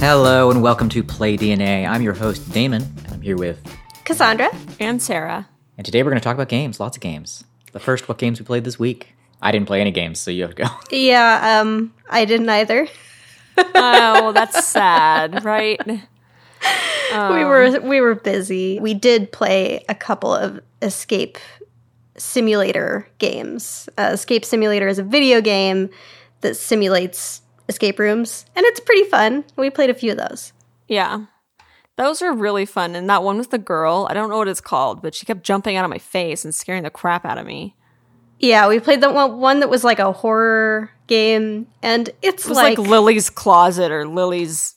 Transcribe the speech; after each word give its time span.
Hello 0.00 0.48
and 0.52 0.62
welcome 0.62 0.88
to 0.90 1.02
Play 1.02 1.36
DNA. 1.36 1.84
I'm 1.84 2.02
your 2.02 2.14
host, 2.14 2.52
Damon, 2.52 2.82
and 2.82 3.14
I'm 3.14 3.20
here 3.20 3.36
with. 3.36 3.60
Cassandra. 4.04 4.48
And 4.78 5.02
Sarah. 5.02 5.48
And 5.76 5.84
today 5.84 6.04
we're 6.04 6.10
going 6.10 6.20
to 6.20 6.24
talk 6.24 6.34
about 6.34 6.48
games, 6.48 6.78
lots 6.78 6.96
of 6.96 7.00
games. 7.00 7.42
The 7.72 7.80
first, 7.80 8.08
what 8.08 8.16
games 8.16 8.38
we 8.38 8.46
played 8.46 8.62
this 8.62 8.78
week. 8.78 9.16
I 9.42 9.50
didn't 9.50 9.66
play 9.66 9.80
any 9.80 9.90
games, 9.90 10.20
so 10.20 10.30
you 10.30 10.42
have 10.42 10.54
to 10.54 10.62
go. 10.62 10.68
Yeah, 10.96 11.60
um, 11.60 11.92
I 12.08 12.26
didn't 12.26 12.48
either. 12.48 12.86
oh, 13.56 14.30
that's 14.32 14.68
sad, 14.68 15.44
right? 15.44 15.84
we 15.86 16.00
were 17.44 17.80
we 17.80 18.00
were 18.00 18.14
busy. 18.14 18.78
We 18.78 18.94
did 18.94 19.32
play 19.32 19.84
a 19.88 19.96
couple 19.96 20.32
of 20.32 20.60
escape 20.80 21.38
simulator 22.16 23.08
games. 23.18 23.88
Uh, 23.98 24.10
escape 24.12 24.44
Simulator 24.44 24.86
is 24.86 25.00
a 25.00 25.04
video 25.04 25.40
game 25.40 25.90
that 26.42 26.56
simulates 26.56 27.42
escape 27.68 27.98
rooms, 27.98 28.44
and 28.56 28.64
it's 28.66 28.80
pretty 28.80 29.04
fun. 29.04 29.44
We 29.56 29.70
played 29.70 29.90
a 29.90 29.94
few 29.94 30.12
of 30.12 30.18
those. 30.18 30.52
Yeah. 30.86 31.26
Those 31.96 32.22
are 32.22 32.32
really 32.32 32.64
fun. 32.64 32.94
And 32.94 33.10
that 33.10 33.22
one 33.24 33.38
with 33.38 33.50
the 33.50 33.58
girl, 33.58 34.06
I 34.08 34.14
don't 34.14 34.28
know 34.30 34.38
what 34.38 34.46
it's 34.48 34.60
called, 34.60 35.02
but 35.02 35.14
she 35.14 35.26
kept 35.26 35.42
jumping 35.42 35.76
out 35.76 35.84
of 35.84 35.90
my 35.90 35.98
face 35.98 36.44
and 36.44 36.54
scaring 36.54 36.84
the 36.84 36.90
crap 36.90 37.24
out 37.24 37.38
of 37.38 37.46
me. 37.46 37.74
Yeah, 38.38 38.68
we 38.68 38.78
played 38.78 39.00
the 39.00 39.10
one, 39.10 39.38
one 39.40 39.60
that 39.60 39.68
was 39.68 39.82
like 39.82 39.98
a 39.98 40.12
horror 40.12 40.90
game, 41.08 41.66
and 41.82 42.08
it's 42.22 42.44
It 42.44 42.48
was 42.50 42.56
like, 42.56 42.78
like, 42.78 42.88
Lily's 42.88 43.30
closet 43.30 43.90
or 43.90 44.06
Lily's 44.06 44.76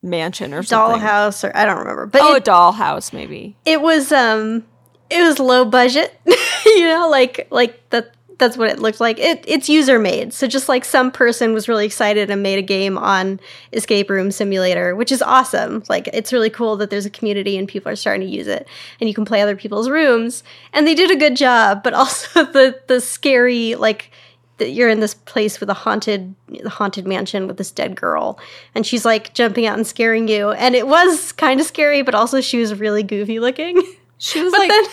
mansion 0.00 0.54
or 0.54 0.62
something. 0.62 1.00
dollhouse, 1.02 1.42
or 1.42 1.54
I 1.56 1.64
don't 1.64 1.78
remember. 1.78 2.06
But 2.06 2.22
Oh, 2.22 2.34
it, 2.34 2.46
a 2.46 2.50
dollhouse, 2.50 3.12
maybe. 3.12 3.56
it 3.64 3.80
was 3.80 4.12
um, 4.12 4.64
it 5.10 5.22
was 5.22 5.40
low 5.40 5.64
budget. 5.64 6.14
you 6.66 6.84
know, 6.86 7.08
like 7.10 7.48
like 7.50 7.90
that. 7.90 8.13
That's 8.38 8.56
what 8.56 8.68
it 8.68 8.78
looked 8.78 9.00
like. 9.00 9.18
It 9.18 9.44
it's 9.46 9.68
user 9.68 9.98
made, 9.98 10.32
so 10.32 10.46
just 10.46 10.68
like 10.68 10.84
some 10.84 11.10
person 11.12 11.52
was 11.52 11.68
really 11.68 11.86
excited 11.86 12.30
and 12.30 12.42
made 12.42 12.58
a 12.58 12.62
game 12.62 12.98
on 12.98 13.38
Escape 13.72 14.10
Room 14.10 14.30
Simulator, 14.30 14.96
which 14.96 15.12
is 15.12 15.22
awesome. 15.22 15.84
Like 15.88 16.08
it's 16.12 16.32
really 16.32 16.50
cool 16.50 16.76
that 16.76 16.90
there's 16.90 17.06
a 17.06 17.10
community 17.10 17.56
and 17.56 17.68
people 17.68 17.92
are 17.92 17.96
starting 17.96 18.26
to 18.26 18.32
use 18.32 18.46
it, 18.46 18.66
and 19.00 19.08
you 19.08 19.14
can 19.14 19.24
play 19.24 19.40
other 19.40 19.56
people's 19.56 19.88
rooms, 19.88 20.42
and 20.72 20.86
they 20.86 20.94
did 20.94 21.10
a 21.10 21.16
good 21.16 21.36
job. 21.36 21.82
But 21.82 21.94
also 21.94 22.44
the 22.44 22.80
the 22.86 23.00
scary 23.00 23.74
like 23.74 24.10
that 24.58 24.70
you're 24.70 24.88
in 24.88 25.00
this 25.00 25.14
place 25.14 25.60
with 25.60 25.68
a 25.68 25.74
haunted 25.74 26.34
haunted 26.66 27.06
mansion 27.06 27.46
with 27.46 27.56
this 27.56 27.72
dead 27.72 27.96
girl 27.96 28.38
and 28.74 28.86
she's 28.86 29.04
like 29.04 29.34
jumping 29.34 29.66
out 29.66 29.76
and 29.76 29.86
scaring 29.86 30.28
you 30.28 30.52
and 30.52 30.76
it 30.76 30.86
was 30.86 31.32
kind 31.32 31.60
of 31.60 31.66
scary 31.66 32.02
but 32.02 32.14
also 32.14 32.40
she 32.40 32.58
was 32.58 32.78
really 32.78 33.02
goofy 33.02 33.40
looking 33.40 33.82
She 34.18 34.42
was 34.42 34.52
but 34.52 34.60
like, 34.60 34.68
then 34.70 34.84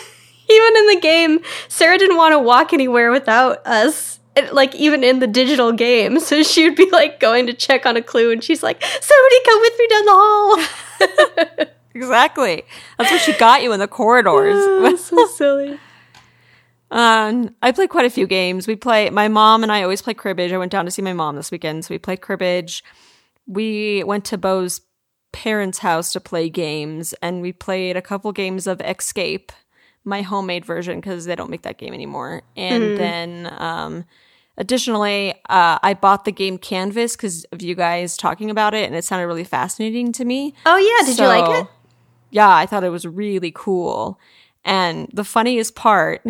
even 0.50 0.76
in 0.76 0.86
the 0.88 1.00
game 1.00 1.38
sarah 1.68 1.98
didn't 1.98 2.16
want 2.16 2.32
to 2.32 2.38
walk 2.38 2.72
anywhere 2.72 3.10
without 3.10 3.64
us 3.66 4.18
it- 4.36 4.52
like 4.54 4.74
even 4.74 5.04
in 5.04 5.18
the 5.18 5.26
digital 5.26 5.72
game 5.72 6.18
so 6.20 6.42
she 6.52 6.68
would 6.68 6.76
be 6.76 6.88
like 6.90 7.20
going 7.20 7.46
to 7.46 7.52
check 7.52 7.84
on 7.86 7.96
a 7.96 8.02
clue 8.02 8.30
and 8.32 8.42
she's 8.44 8.62
like 8.62 8.82
somebody 8.82 9.36
come 9.44 9.60
with 9.60 9.72
me 9.78 9.86
down 9.88 10.04
the 10.04 10.12
hall 10.14 11.66
exactly. 11.94 12.62
That's 12.98 13.10
what 13.10 13.20
she 13.20 13.32
got 13.34 13.62
you 13.62 13.72
in 13.72 13.80
the 13.80 13.88
corridors. 13.88 15.00
so 15.04 15.26
silly 15.26 15.78
Um, 16.90 17.54
I 17.62 17.72
play 17.72 17.86
quite 17.86 18.04
a 18.04 18.10
few 18.10 18.26
games. 18.26 18.66
We 18.66 18.76
play. 18.76 19.08
My 19.10 19.28
mom 19.28 19.62
and 19.62 19.72
I 19.72 19.82
always 19.82 20.02
play 20.02 20.14
cribbage. 20.14 20.52
I 20.52 20.58
went 20.58 20.70
down 20.72 20.84
to 20.84 20.90
see 20.90 21.02
my 21.02 21.12
mom 21.14 21.36
this 21.36 21.50
weekend, 21.50 21.84
so 21.84 21.94
we 21.94 21.98
played 21.98 22.20
cribbage. 22.20 22.84
We 23.46 24.04
went 24.04 24.24
to 24.26 24.38
Bo's 24.38 24.82
parents' 25.32 25.78
house 25.78 26.12
to 26.12 26.20
play 26.20 26.50
games, 26.50 27.14
and 27.22 27.40
we 27.42 27.52
played 27.52 27.96
a 27.96 28.02
couple 28.02 28.30
games 28.32 28.66
of 28.66 28.80
Escape, 28.82 29.52
my 30.04 30.22
homemade 30.22 30.64
version 30.64 31.00
because 31.00 31.24
they 31.26 31.36
don't 31.36 31.50
make 31.50 31.62
that 31.62 31.78
game 31.78 31.94
anymore. 31.94 32.42
And 32.56 32.96
then, 32.98 33.54
um, 33.58 34.04
additionally, 34.56 35.32
uh, 35.48 35.78
I 35.82 35.94
bought 35.94 36.24
the 36.24 36.32
game 36.32 36.58
Canvas 36.58 37.16
because 37.16 37.44
of 37.52 37.62
you 37.62 37.74
guys 37.74 38.16
talking 38.16 38.50
about 38.50 38.74
it, 38.74 38.86
and 38.86 38.94
it 38.94 39.04
sounded 39.04 39.26
really 39.26 39.44
fascinating 39.44 40.12
to 40.12 40.24
me. 40.24 40.54
oh 40.66 40.76
yeah 40.76 41.06
did 41.06 41.18
you 41.18 41.26
like 41.26 41.62
it 41.62 41.66
Yeah, 42.30 42.54
I 42.54 42.66
thought 42.66 42.84
it 42.84 42.90
was 42.90 43.06
really 43.06 43.52
cool. 43.54 44.18
And 44.64 45.08
the 45.12 45.24
funniest 45.24 45.74
part, 45.74 46.24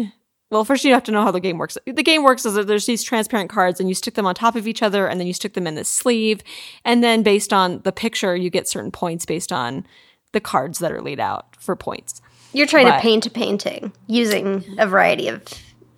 well, 0.50 0.64
first 0.64 0.84
you 0.84 0.92
have 0.92 1.04
to 1.04 1.12
know 1.12 1.22
how 1.22 1.30
the 1.30 1.40
game 1.40 1.58
works. 1.58 1.78
The 1.86 2.02
game 2.02 2.22
works 2.22 2.44
is 2.44 2.54
that 2.54 2.66
there's 2.66 2.86
these 2.86 3.02
transparent 3.02 3.50
cards 3.50 3.78
and 3.78 3.88
you 3.88 3.94
stick 3.94 4.14
them 4.14 4.26
on 4.26 4.34
top 4.34 4.56
of 4.56 4.66
each 4.66 4.82
other 4.82 5.06
and 5.06 5.20
then 5.20 5.26
you 5.26 5.32
stick 5.32 5.54
them 5.54 5.66
in 5.66 5.74
the 5.76 5.84
sleeve. 5.84 6.40
And 6.84 7.04
then 7.04 7.22
based 7.22 7.52
on 7.52 7.80
the 7.82 7.92
picture, 7.92 8.34
you 8.34 8.50
get 8.50 8.68
certain 8.68 8.90
points 8.90 9.24
based 9.24 9.52
on 9.52 9.86
the 10.32 10.40
cards 10.40 10.78
that 10.78 10.92
are 10.92 11.02
laid 11.02 11.20
out 11.20 11.56
for 11.58 11.76
points. 11.76 12.20
You're 12.52 12.66
trying 12.66 12.86
to 12.86 12.98
paint 13.00 13.26
a 13.26 13.30
painting 13.30 13.92
using 14.06 14.64
a 14.78 14.86
variety 14.86 15.28
of 15.28 15.42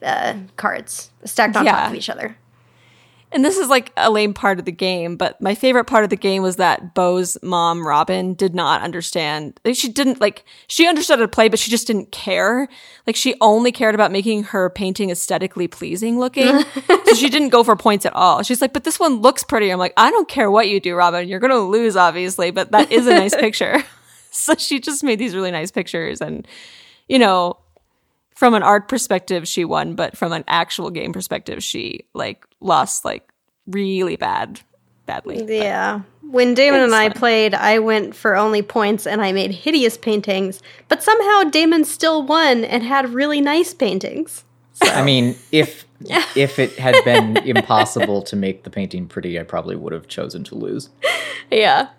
uh, 0.02 0.34
cards 0.56 1.10
stacked 1.24 1.56
on 1.56 1.64
top 1.64 1.90
of 1.90 1.94
each 1.94 2.10
other. 2.10 2.36
And 3.34 3.44
this 3.44 3.58
is 3.58 3.68
like 3.68 3.92
a 3.96 4.12
lame 4.12 4.32
part 4.32 4.60
of 4.60 4.64
the 4.64 4.70
game, 4.70 5.16
but 5.16 5.40
my 5.40 5.56
favorite 5.56 5.86
part 5.86 6.04
of 6.04 6.10
the 6.10 6.16
game 6.16 6.40
was 6.40 6.54
that 6.56 6.94
Bo's 6.94 7.36
mom, 7.42 7.84
Robin, 7.84 8.34
did 8.34 8.54
not 8.54 8.80
understand. 8.80 9.58
She 9.72 9.88
didn't 9.88 10.20
like, 10.20 10.44
she 10.68 10.86
understood 10.86 11.18
how 11.18 11.24
to 11.24 11.28
play, 11.28 11.48
but 11.48 11.58
she 11.58 11.68
just 11.68 11.88
didn't 11.88 12.12
care. 12.12 12.68
Like, 13.08 13.16
she 13.16 13.34
only 13.40 13.72
cared 13.72 13.96
about 13.96 14.12
making 14.12 14.44
her 14.44 14.70
painting 14.70 15.10
aesthetically 15.10 15.66
pleasing 15.66 16.20
looking. 16.20 16.64
so 16.86 17.14
she 17.14 17.28
didn't 17.28 17.48
go 17.48 17.64
for 17.64 17.74
points 17.74 18.06
at 18.06 18.14
all. 18.14 18.44
She's 18.44 18.60
like, 18.60 18.72
but 18.72 18.84
this 18.84 19.00
one 19.00 19.20
looks 19.20 19.42
pretty. 19.42 19.70
I'm 19.70 19.80
like, 19.80 19.94
I 19.96 20.12
don't 20.12 20.28
care 20.28 20.48
what 20.48 20.68
you 20.68 20.78
do, 20.78 20.94
Robin. 20.94 21.28
You're 21.28 21.40
going 21.40 21.50
to 21.50 21.58
lose, 21.58 21.96
obviously, 21.96 22.52
but 22.52 22.70
that 22.70 22.92
is 22.92 23.08
a 23.08 23.14
nice 23.14 23.34
picture. 23.40 23.82
So 24.34 24.54
she 24.56 24.80
just 24.80 25.02
made 25.04 25.18
these 25.18 25.34
really 25.34 25.50
nice 25.50 25.70
pictures. 25.70 26.20
And, 26.20 26.46
you 27.08 27.18
know, 27.18 27.56
from 28.34 28.54
an 28.54 28.62
art 28.62 28.88
perspective 28.88 29.46
she 29.46 29.64
won 29.64 29.94
but 29.94 30.16
from 30.16 30.32
an 30.32 30.42
actual 30.48 30.90
game 30.90 31.12
perspective 31.12 31.62
she 31.62 32.04
like 32.14 32.44
lost 32.60 33.04
like 33.04 33.32
really 33.68 34.16
bad 34.16 34.60
badly 35.06 35.44
Yeah. 35.46 36.00
When 36.22 36.54
Damon 36.54 36.80
and 36.80 36.94
I 36.96 37.10
fun. 37.10 37.18
played, 37.18 37.54
I 37.54 37.78
went 37.78 38.16
for 38.16 38.34
only 38.34 38.60
points 38.60 39.06
and 39.06 39.22
I 39.22 39.30
made 39.30 39.52
hideous 39.52 39.96
paintings, 39.96 40.60
but 40.88 41.00
somehow 41.00 41.44
Damon 41.44 41.84
still 41.84 42.24
won 42.24 42.64
and 42.64 42.82
had 42.82 43.14
really 43.14 43.40
nice 43.40 43.72
paintings. 43.72 44.42
so. 44.72 44.86
I 44.90 45.04
mean, 45.04 45.36
if 45.52 45.84
if 46.34 46.58
it 46.58 46.72
had 46.76 46.96
been 47.04 47.36
impossible 47.36 48.22
to 48.22 48.34
make 48.34 48.64
the 48.64 48.70
painting 48.70 49.06
pretty, 49.06 49.38
I 49.38 49.44
probably 49.44 49.76
would 49.76 49.92
have 49.92 50.08
chosen 50.08 50.42
to 50.44 50.54
lose. 50.56 50.88
Yeah. 51.50 51.90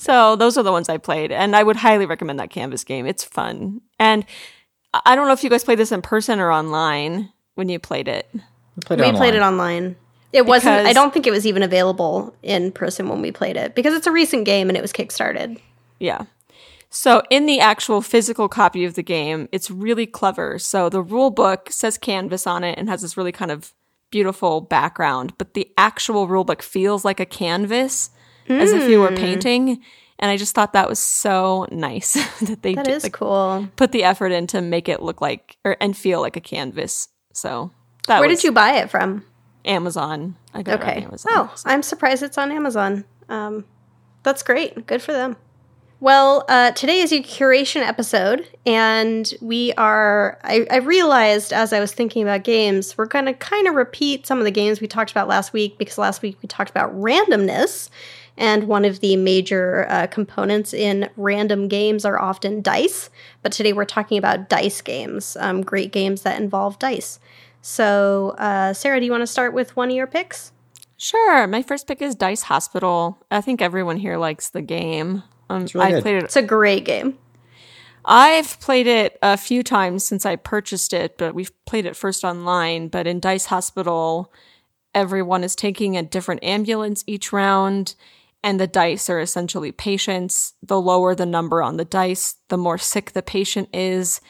So 0.00 0.34
those 0.36 0.56
are 0.56 0.62
the 0.62 0.72
ones 0.72 0.88
i 0.88 0.96
played 0.96 1.30
and 1.30 1.54
i 1.54 1.62
would 1.62 1.76
highly 1.76 2.06
recommend 2.06 2.38
that 2.40 2.50
canvas 2.50 2.84
game 2.84 3.06
it's 3.06 3.22
fun 3.24 3.80
and 3.98 4.24
I- 4.94 5.02
i 5.06 5.14
don't 5.16 5.26
know 5.26 5.32
if 5.34 5.44
you 5.44 5.50
guys 5.50 5.64
played 5.64 5.78
this 5.78 5.92
in 5.92 6.00
person 6.02 6.40
or 6.40 6.50
online 6.50 7.30
when 7.54 7.68
you 7.68 7.78
played 7.78 8.08
it 8.08 8.28
We 8.32 8.40
played 8.84 8.98
it 9.00 9.02
We 9.02 9.08
online. 9.08 9.18
played 9.20 9.34
it 9.34 9.42
online. 9.42 9.96
It 10.32 10.46
wasn't, 10.46 10.86
I 10.86 10.92
don't 10.92 11.12
think 11.12 11.26
it 11.26 11.32
was 11.32 11.44
even 11.44 11.64
available 11.64 12.34
in 12.42 12.70
person 12.70 13.08
when 13.08 13.20
we 13.20 13.32
played 13.32 13.56
it 13.56 13.74
because 13.74 13.94
it's 13.94 14.06
a 14.06 14.12
recent 14.12 14.44
game 14.44 14.68
and 14.70 14.76
it 14.78 14.80
was 14.80 14.92
kickstarted. 14.92 15.58
Yeah. 15.98 16.26
So 16.88 17.22
in 17.30 17.46
the 17.46 17.58
actual 17.58 18.00
physical 18.00 18.48
copy 18.48 18.84
of 18.84 18.94
the 18.94 19.02
game, 19.02 19.48
it's 19.50 19.72
really 19.72 20.06
clever. 20.06 20.58
So 20.60 20.88
the 20.88 21.02
rule 21.02 21.30
book 21.30 21.68
says 21.72 21.98
canvas 21.98 22.46
on 22.46 22.62
it 22.62 22.78
and 22.78 22.88
has 22.88 23.02
this 23.02 23.16
really 23.16 23.32
kind 23.32 23.50
of 23.50 23.72
beautiful 24.12 24.60
background, 24.60 25.32
but 25.36 25.54
the 25.54 25.68
actual 25.76 26.28
rule 26.28 26.44
book 26.44 26.62
feels 26.62 27.04
like 27.04 27.18
a 27.18 27.26
canvas 27.26 28.10
as 28.50 28.72
if 28.72 28.84
Hmm. 28.84 28.90
you 28.90 29.00
were 29.00 29.12
painting. 29.12 29.80
And 30.18 30.30
I 30.30 30.36
just 30.36 30.54
thought 30.54 30.74
that 30.74 30.88
was 30.88 30.98
so 30.98 31.66
nice 31.70 32.12
that 32.42 32.62
they 32.62 32.74
That 32.74 32.84
did, 32.84 32.94
is 32.96 33.02
like, 33.04 33.12
cool. 33.14 33.68
put 33.76 33.92
the 33.92 34.04
effort 34.04 34.32
in 34.32 34.46
to 34.48 34.60
make 34.60 34.88
it 34.88 35.02
look 35.02 35.20
like 35.20 35.56
or 35.64 35.76
and 35.80 35.96
feel 35.96 36.20
like 36.20 36.36
a 36.36 36.40
canvas. 36.40 37.08
So 37.32 37.70
that 38.06 38.20
Where 38.20 38.28
did 38.28 38.44
you 38.44 38.52
buy 38.52 38.72
it 38.74 38.90
from? 38.90 39.24
Amazon. 39.64 40.36
I 40.54 40.62
got 40.62 40.80
it 40.80 40.82
Okay. 40.82 40.96
on 40.98 41.02
Amazon. 41.04 41.32
Oh, 41.34 41.54
I'm 41.64 41.82
surprised 41.82 42.22
it's 42.22 42.36
on 42.38 42.50
Amazon. 42.52 43.04
Um, 43.28 43.64
that's 44.22 44.42
great. 44.42 44.86
Good 44.86 45.00
for 45.02 45.12
them. 45.12 45.36
Well, 46.00 46.46
uh, 46.48 46.70
today 46.72 47.00
is 47.00 47.12
a 47.12 47.20
curation 47.20 47.82
episode, 47.86 48.48
and 48.64 49.30
we 49.42 49.74
are. 49.74 50.38
I, 50.42 50.66
I 50.70 50.76
realized 50.78 51.52
as 51.52 51.74
I 51.74 51.80
was 51.80 51.92
thinking 51.92 52.22
about 52.22 52.42
games, 52.42 52.96
we're 52.96 53.04
going 53.04 53.26
to 53.26 53.34
kind 53.34 53.68
of 53.68 53.74
repeat 53.74 54.26
some 54.26 54.38
of 54.38 54.44
the 54.44 54.50
games 54.50 54.80
we 54.80 54.86
talked 54.86 55.10
about 55.10 55.28
last 55.28 55.52
week 55.52 55.76
because 55.76 55.98
last 55.98 56.22
week 56.22 56.38
we 56.42 56.46
talked 56.46 56.70
about 56.70 56.90
randomness, 56.98 57.90
and 58.40 58.64
one 58.64 58.86
of 58.86 59.00
the 59.00 59.16
major 59.16 59.86
uh, 59.90 60.06
components 60.06 60.72
in 60.72 61.10
random 61.16 61.68
games 61.68 62.06
are 62.06 62.18
often 62.18 62.62
dice. 62.62 63.10
But 63.42 63.52
today 63.52 63.74
we're 63.74 63.84
talking 63.84 64.16
about 64.16 64.48
dice 64.48 64.80
games, 64.80 65.36
um, 65.38 65.60
great 65.60 65.92
games 65.92 66.22
that 66.22 66.40
involve 66.40 66.78
dice. 66.78 67.20
So, 67.60 68.30
uh, 68.38 68.72
Sarah, 68.72 68.98
do 68.98 69.04
you 69.04 69.12
want 69.12 69.22
to 69.22 69.26
start 69.26 69.52
with 69.52 69.76
one 69.76 69.90
of 69.90 69.94
your 69.94 70.06
picks? 70.06 70.52
Sure. 70.96 71.46
My 71.46 71.62
first 71.62 71.86
pick 71.86 72.00
is 72.00 72.14
Dice 72.14 72.42
Hospital. 72.42 73.22
I 73.30 73.42
think 73.42 73.60
everyone 73.60 73.98
here 73.98 74.16
likes 74.16 74.48
the 74.48 74.62
game. 74.62 75.22
Um, 75.50 75.66
really 75.74 75.86
I 75.86 75.90
good. 75.90 76.02
played 76.02 76.16
it 76.16 76.24
It's 76.24 76.36
a 76.36 76.42
great 76.42 76.84
game. 76.84 77.18
I've 78.06 78.58
played 78.60 78.86
it 78.86 79.18
a 79.22 79.36
few 79.36 79.62
times 79.62 80.04
since 80.04 80.24
I 80.24 80.36
purchased 80.36 80.94
it, 80.94 81.18
but 81.18 81.34
we've 81.34 81.52
played 81.66 81.84
it 81.84 81.94
first 81.94 82.24
online. 82.24 82.88
But 82.88 83.06
in 83.06 83.20
Dice 83.20 83.46
Hospital, 83.46 84.32
everyone 84.94 85.44
is 85.44 85.54
taking 85.54 85.96
a 85.96 86.02
different 86.02 86.42
ambulance 86.42 87.04
each 87.06 87.32
round, 87.32 87.94
and 88.42 88.58
the 88.58 88.66
dice 88.66 89.10
are 89.10 89.20
essentially 89.20 89.72
patients. 89.72 90.54
The 90.62 90.80
lower 90.80 91.14
the 91.14 91.26
number 91.26 91.62
on 91.62 91.76
the 91.76 91.84
dice, 91.84 92.36
the 92.48 92.56
more 92.56 92.78
sick 92.78 93.12
the 93.12 93.22
patient 93.22 93.68
is, 93.72 94.20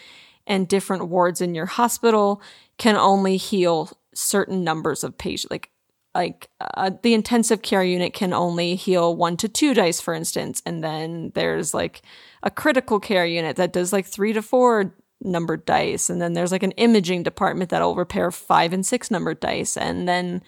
and 0.46 0.66
different 0.66 1.08
wards 1.08 1.40
in 1.40 1.54
your 1.54 1.66
hospital 1.66 2.42
can 2.78 2.96
only 2.96 3.36
heal 3.36 3.90
certain 4.14 4.64
numbers 4.64 5.04
of 5.04 5.16
patients, 5.16 5.50
like 5.50 5.70
like 6.12 6.48
uh, 6.60 6.90
the 7.02 7.14
intensive 7.14 7.62
care 7.62 7.84
unit 7.84 8.12
can 8.12 8.32
only 8.32 8.74
heal 8.74 9.14
one 9.14 9.36
to 9.36 9.48
two 9.48 9.74
dice, 9.74 10.00
for 10.00 10.12
instance, 10.12 10.60
and 10.66 10.82
then 10.82 11.30
there's 11.34 11.72
like 11.72 12.02
a 12.42 12.50
critical 12.50 12.98
care 12.98 13.24
unit 13.26 13.54
that 13.56 13.72
does 13.72 13.92
like 13.92 14.06
three 14.06 14.32
to 14.32 14.42
four 14.42 14.92
numbered 15.22 15.64
dice, 15.64 16.10
and 16.10 16.20
then 16.20 16.32
there's 16.32 16.50
like 16.50 16.64
an 16.64 16.72
imaging 16.72 17.22
department 17.22 17.70
that'll 17.70 17.94
repair 17.94 18.32
five 18.32 18.72
and 18.72 18.84
six 18.84 19.08
numbered 19.10 19.38
dice, 19.38 19.76
and 19.76 20.08
then 20.08 20.42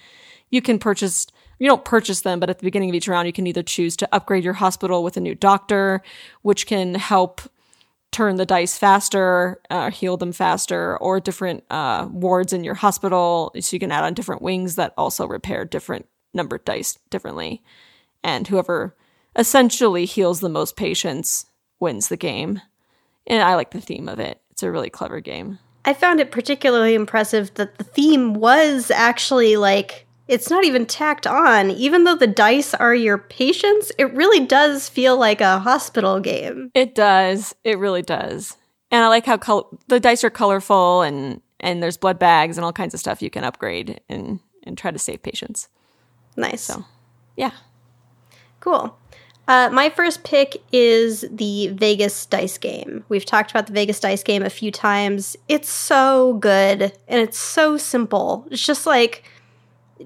you 0.50 0.60
can 0.60 0.78
purchase. 0.78 1.26
You 1.62 1.68
don't 1.68 1.84
purchase 1.84 2.22
them, 2.22 2.40
but 2.40 2.50
at 2.50 2.58
the 2.58 2.64
beginning 2.64 2.88
of 2.88 2.96
each 2.96 3.06
round, 3.06 3.28
you 3.28 3.32
can 3.32 3.46
either 3.46 3.62
choose 3.62 3.96
to 3.98 4.08
upgrade 4.10 4.42
your 4.42 4.54
hospital 4.54 5.04
with 5.04 5.16
a 5.16 5.20
new 5.20 5.36
doctor, 5.36 6.02
which 6.42 6.66
can 6.66 6.96
help 6.96 7.40
turn 8.10 8.34
the 8.34 8.44
dice 8.44 8.76
faster, 8.76 9.60
uh, 9.70 9.92
heal 9.92 10.16
them 10.16 10.32
faster, 10.32 10.96
or 10.96 11.20
different 11.20 11.62
uh, 11.70 12.08
wards 12.10 12.52
in 12.52 12.64
your 12.64 12.74
hospital. 12.74 13.52
So 13.60 13.76
you 13.76 13.78
can 13.78 13.92
add 13.92 14.02
on 14.02 14.14
different 14.14 14.42
wings 14.42 14.74
that 14.74 14.92
also 14.98 15.24
repair 15.24 15.64
different 15.64 16.08
numbered 16.34 16.64
dice 16.64 16.98
differently. 17.10 17.62
And 18.24 18.48
whoever 18.48 18.96
essentially 19.36 20.04
heals 20.04 20.40
the 20.40 20.48
most 20.48 20.74
patients 20.74 21.46
wins 21.78 22.08
the 22.08 22.16
game. 22.16 22.60
And 23.24 23.40
I 23.40 23.54
like 23.54 23.70
the 23.70 23.80
theme 23.80 24.08
of 24.08 24.18
it. 24.18 24.40
It's 24.50 24.64
a 24.64 24.70
really 24.72 24.90
clever 24.90 25.20
game. 25.20 25.60
I 25.84 25.94
found 25.94 26.18
it 26.18 26.32
particularly 26.32 26.94
impressive 26.94 27.54
that 27.54 27.78
the 27.78 27.84
theme 27.84 28.34
was 28.34 28.90
actually 28.90 29.56
like 29.56 30.08
it's 30.28 30.50
not 30.50 30.64
even 30.64 30.86
tacked 30.86 31.26
on. 31.26 31.70
Even 31.70 32.04
though 32.04 32.14
the 32.14 32.26
dice 32.26 32.74
are 32.74 32.94
your 32.94 33.18
patients, 33.18 33.92
it 33.98 34.12
really 34.14 34.44
does 34.46 34.88
feel 34.88 35.16
like 35.16 35.40
a 35.40 35.58
hospital 35.58 36.20
game. 36.20 36.70
It 36.74 36.94
does. 36.94 37.54
It 37.64 37.78
really 37.78 38.02
does. 38.02 38.56
And 38.90 39.04
I 39.04 39.08
like 39.08 39.26
how 39.26 39.38
col- 39.38 39.78
the 39.88 40.00
dice 40.00 40.22
are 40.24 40.30
colorful 40.30 41.02
and 41.02 41.40
and 41.60 41.82
there's 41.82 41.96
blood 41.96 42.18
bags 42.18 42.58
and 42.58 42.64
all 42.64 42.72
kinds 42.72 42.92
of 42.92 43.00
stuff 43.00 43.22
you 43.22 43.30
can 43.30 43.44
upgrade 43.44 44.00
and 44.08 44.40
and 44.64 44.76
try 44.78 44.90
to 44.90 44.98
save 44.98 45.22
patients. 45.22 45.68
Nice. 46.36 46.62
So, 46.62 46.84
yeah. 47.36 47.52
Cool. 48.60 48.96
Uh, 49.48 49.68
my 49.72 49.90
first 49.90 50.22
pick 50.22 50.62
is 50.70 51.24
the 51.30 51.68
Vegas 51.68 52.26
dice 52.26 52.58
game. 52.58 53.04
We've 53.08 53.24
talked 53.24 53.50
about 53.50 53.66
the 53.66 53.72
Vegas 53.72 53.98
dice 53.98 54.22
game 54.22 54.42
a 54.42 54.50
few 54.50 54.70
times. 54.70 55.36
It's 55.48 55.68
so 55.68 56.34
good 56.34 56.92
and 57.08 57.20
it's 57.20 57.38
so 57.38 57.76
simple. 57.76 58.46
It's 58.50 58.64
just 58.64 58.86
like 58.86 59.24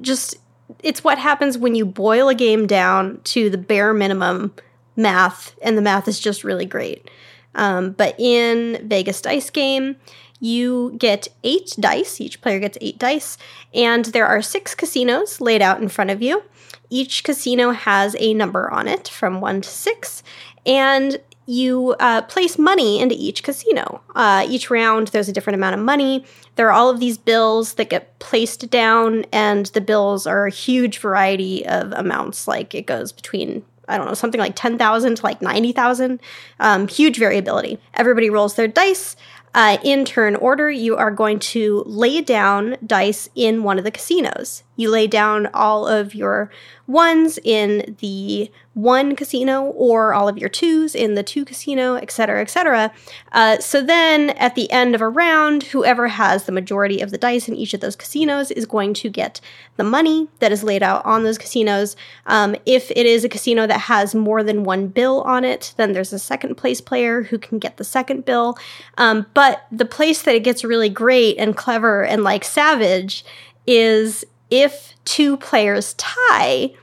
just 0.00 0.37
it's 0.82 1.04
what 1.04 1.19
happens 1.19 1.56
when 1.56 1.75
you 1.75 1.87
boil 1.87 2.28
a 2.28 2.34
game 2.34 2.66
down 2.66 3.20
to 3.25 3.48
the 3.50 3.58
bare 3.58 3.94
minimum 3.94 4.54
math, 4.96 5.56
and 5.62 5.76
the 5.76 5.82
math 5.82 6.08
is 6.08 6.19
just 6.19 6.44
really 6.44 6.66
great. 6.66 7.10
Um, 7.54 7.93
but 7.93 8.19
in 8.19 8.87
Vegas 8.88 9.20
Dice 9.20 9.50
Game, 9.50 9.96
you 10.40 10.94
get 10.98 11.28
eight 11.44 11.75
dice. 11.78 12.20
Each 12.20 12.40
player 12.40 12.58
gets 12.58 12.78
eight 12.81 12.98
dice, 12.98 13.38
and 13.72 14.06
there 14.06 14.26
are 14.26 14.43
six 14.43 14.75
casinos 14.75 15.40
laid 15.40 15.62
out 15.62 15.81
in 15.81 15.88
front 15.88 16.10
of 16.10 16.20
you. 16.20 16.42
Each 16.90 17.25
casino 17.25 17.70
has 17.70 18.14
a 18.19 18.34
number 18.34 18.70
on 18.70 18.87
it 18.87 19.08
from 19.08 19.40
one 19.40 19.60
to 19.62 19.69
six, 19.69 20.22
and 20.64 21.20
you 21.46 21.94
uh, 22.00 22.22
place 22.22 22.58
money 22.58 23.00
into 23.00 23.14
each 23.16 23.43
casino. 23.43 24.02
Uh, 24.14 24.44
each 24.48 24.70
round, 24.70 25.08
there's 25.08 25.28
a 25.28 25.32
different 25.32 25.54
amount 25.54 25.75
of 25.75 25.81
money. 25.81 26.25
There 26.56 26.69
are 26.69 26.72
all 26.72 26.90
of 26.90 27.00
these 27.00 27.16
bills 27.16 27.75
that 27.75 27.88
get 27.88 28.19
placed 28.19 28.69
down, 28.69 29.25
and 29.32 29.66
the 29.66 29.81
bills 29.81 30.26
are 30.26 30.46
a 30.46 30.50
huge 30.50 30.98
variety 30.98 31.64
of 31.64 31.93
amounts. 31.93 32.48
Like 32.48 32.75
it 32.75 32.87
goes 32.87 33.12
between 33.12 33.64
I 33.88 33.96
don't 33.96 34.08
know, 34.08 34.14
something 34.14 34.40
like 34.40 34.56
10,000 34.56 35.14
to 35.14 35.22
like 35.22 35.40
90,000. 35.40 36.20
Um, 36.58 36.88
huge 36.88 37.19
variability. 37.19 37.78
Everybody 37.94 38.31
rolls 38.31 38.54
their 38.54 38.66
dice. 38.66 39.14
Uh, 39.54 39.78
in 39.82 40.04
turn 40.04 40.37
order, 40.37 40.70
you 40.70 40.96
are 40.96 41.10
going 41.10 41.38
to 41.38 41.82
lay 41.87 42.20
down 42.20 42.76
dice 42.84 43.28
in 43.34 43.62
one 43.62 43.78
of 43.78 43.84
the 43.84 43.90
casinos. 43.90 44.62
You 44.76 44.90
lay 44.90 45.06
down 45.06 45.49
all 45.54 45.87
of 45.87 46.14
your 46.14 46.50
ones 46.87 47.38
in 47.42 47.96
the 48.00 48.50
one 48.76 49.17
casino 49.17 49.64
or 49.64 50.12
all 50.12 50.28
of 50.28 50.37
your 50.37 50.50
twos 50.50 50.94
in 50.94 51.14
the 51.14 51.23
two 51.23 51.46
casino, 51.46 51.94
et 51.94 52.02
etc., 52.02 52.43
etc. 52.43 52.93
Uh, 53.32 53.58
so 53.58 53.82
then 53.82 54.31
at 54.31 54.55
the 54.55 54.70
end 54.70 54.94
of 54.94 55.00
a 55.00 55.08
round, 55.08 55.62
whoever 55.62 56.08
has 56.08 56.44
the 56.44 56.52
majority 56.52 57.00
of 57.00 57.11
the 57.11 57.17
dice 57.17 57.49
in 57.49 57.56
each 57.56 57.73
of 57.73 57.81
those 57.81 57.96
casinos 57.96 58.50
is 58.50 58.67
going 58.67 58.93
to 58.93 59.08
get 59.08 59.40
the 59.76 59.82
money 59.82 60.28
that 60.40 60.52
is 60.52 60.62
laid 60.62 60.82
out 60.82 61.02
on 61.06 61.25
those 61.25 61.38
casinos. 61.38 61.96
Um, 62.26 62.55
if 62.67 62.90
it 62.90 63.06
is 63.06 63.25
a 63.25 63.31
casino 63.31 63.67
that 63.67 63.81
has 63.81 64.14
more 64.14 64.43
than 64.43 64.62
one 64.62 64.88
bill 64.88 65.23
on 65.23 65.43
it, 65.43 65.73
then 65.78 65.94
there's 65.94 66.12
a 66.12 66.19
second 66.19 66.56
place 66.56 66.82
player 66.82 67.23
who 67.23 67.38
can 67.38 67.58
get 67.58 67.78
the 67.78 67.84
second 67.84 68.26
bill. 68.26 68.58
Um, 68.99 69.25
but 69.32 69.67
the 69.73 69.87
place 69.87 70.20
that 70.23 70.34
it 70.34 70.44
gets 70.44 70.64
really 70.64 70.90
great 70.90 71.38
and 71.38 71.56
clever 71.56 72.05
and 72.05 72.23
like 72.23 72.44
savage 72.44 73.25
is 73.67 74.23
if 74.50 74.94
two 75.06 75.38
players 75.38 75.94
tie, 75.94 76.75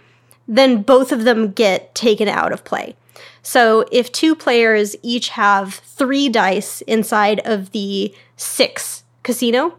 then 0.48 0.82
both 0.82 1.12
of 1.12 1.24
them 1.24 1.52
get 1.52 1.94
taken 1.96 2.28
out 2.28 2.52
of 2.52 2.64
play. 2.64 2.96
So 3.42 3.86
if 3.92 4.12
two 4.12 4.36
players 4.36 4.96
each 5.04 5.30
have 5.30 5.76
three 5.76 6.30
dice 6.30 6.82
inside 6.82 7.42
of 7.46 7.72
the 7.72 8.14
six 8.38 9.04
casino, 9.24 9.78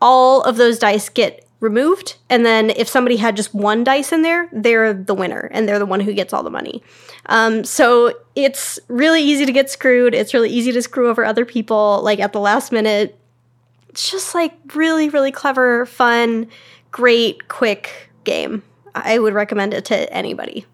all 0.00 0.42
of 0.42 0.56
those 0.56 0.78
dice 0.78 1.08
get 1.08 1.44
removed. 1.60 2.16
And 2.30 2.46
then 2.46 2.70
if 2.70 2.88
somebody 2.88 3.16
had 3.16 3.34
just 3.34 3.54
one 3.54 3.82
dice 3.82 4.12
in 4.12 4.22
there, 4.22 4.48
they're 4.52 4.92
the 4.92 5.14
winner 5.14 5.50
and 5.52 5.68
they're 5.68 5.78
the 5.78 5.86
one 5.86 6.00
who 6.00 6.12
gets 6.12 6.32
all 6.32 6.42
the 6.42 6.50
money. 6.50 6.82
Um, 7.26 7.64
so 7.64 8.14
it's 8.36 8.78
really 8.88 9.22
easy 9.22 9.44
to 9.44 9.52
get 9.52 9.68
screwed. 9.68 10.14
It's 10.14 10.34
really 10.34 10.50
easy 10.50 10.70
to 10.72 10.82
screw 10.82 11.08
over 11.08 11.24
other 11.24 11.44
people 11.44 12.00
like 12.02 12.20
at 12.20 12.32
the 12.32 12.40
last 12.40 12.70
minute. 12.70 13.18
It's 13.88 14.10
just 14.10 14.34
like 14.34 14.54
really, 14.74 15.08
really 15.08 15.32
clever, 15.32 15.86
fun, 15.86 16.46
great, 16.92 17.48
quick 17.48 18.10
game. 18.24 18.62
I 18.94 19.18
would 19.18 19.34
recommend 19.34 19.74
it 19.74 19.84
to 19.86 20.12
anybody. 20.12 20.66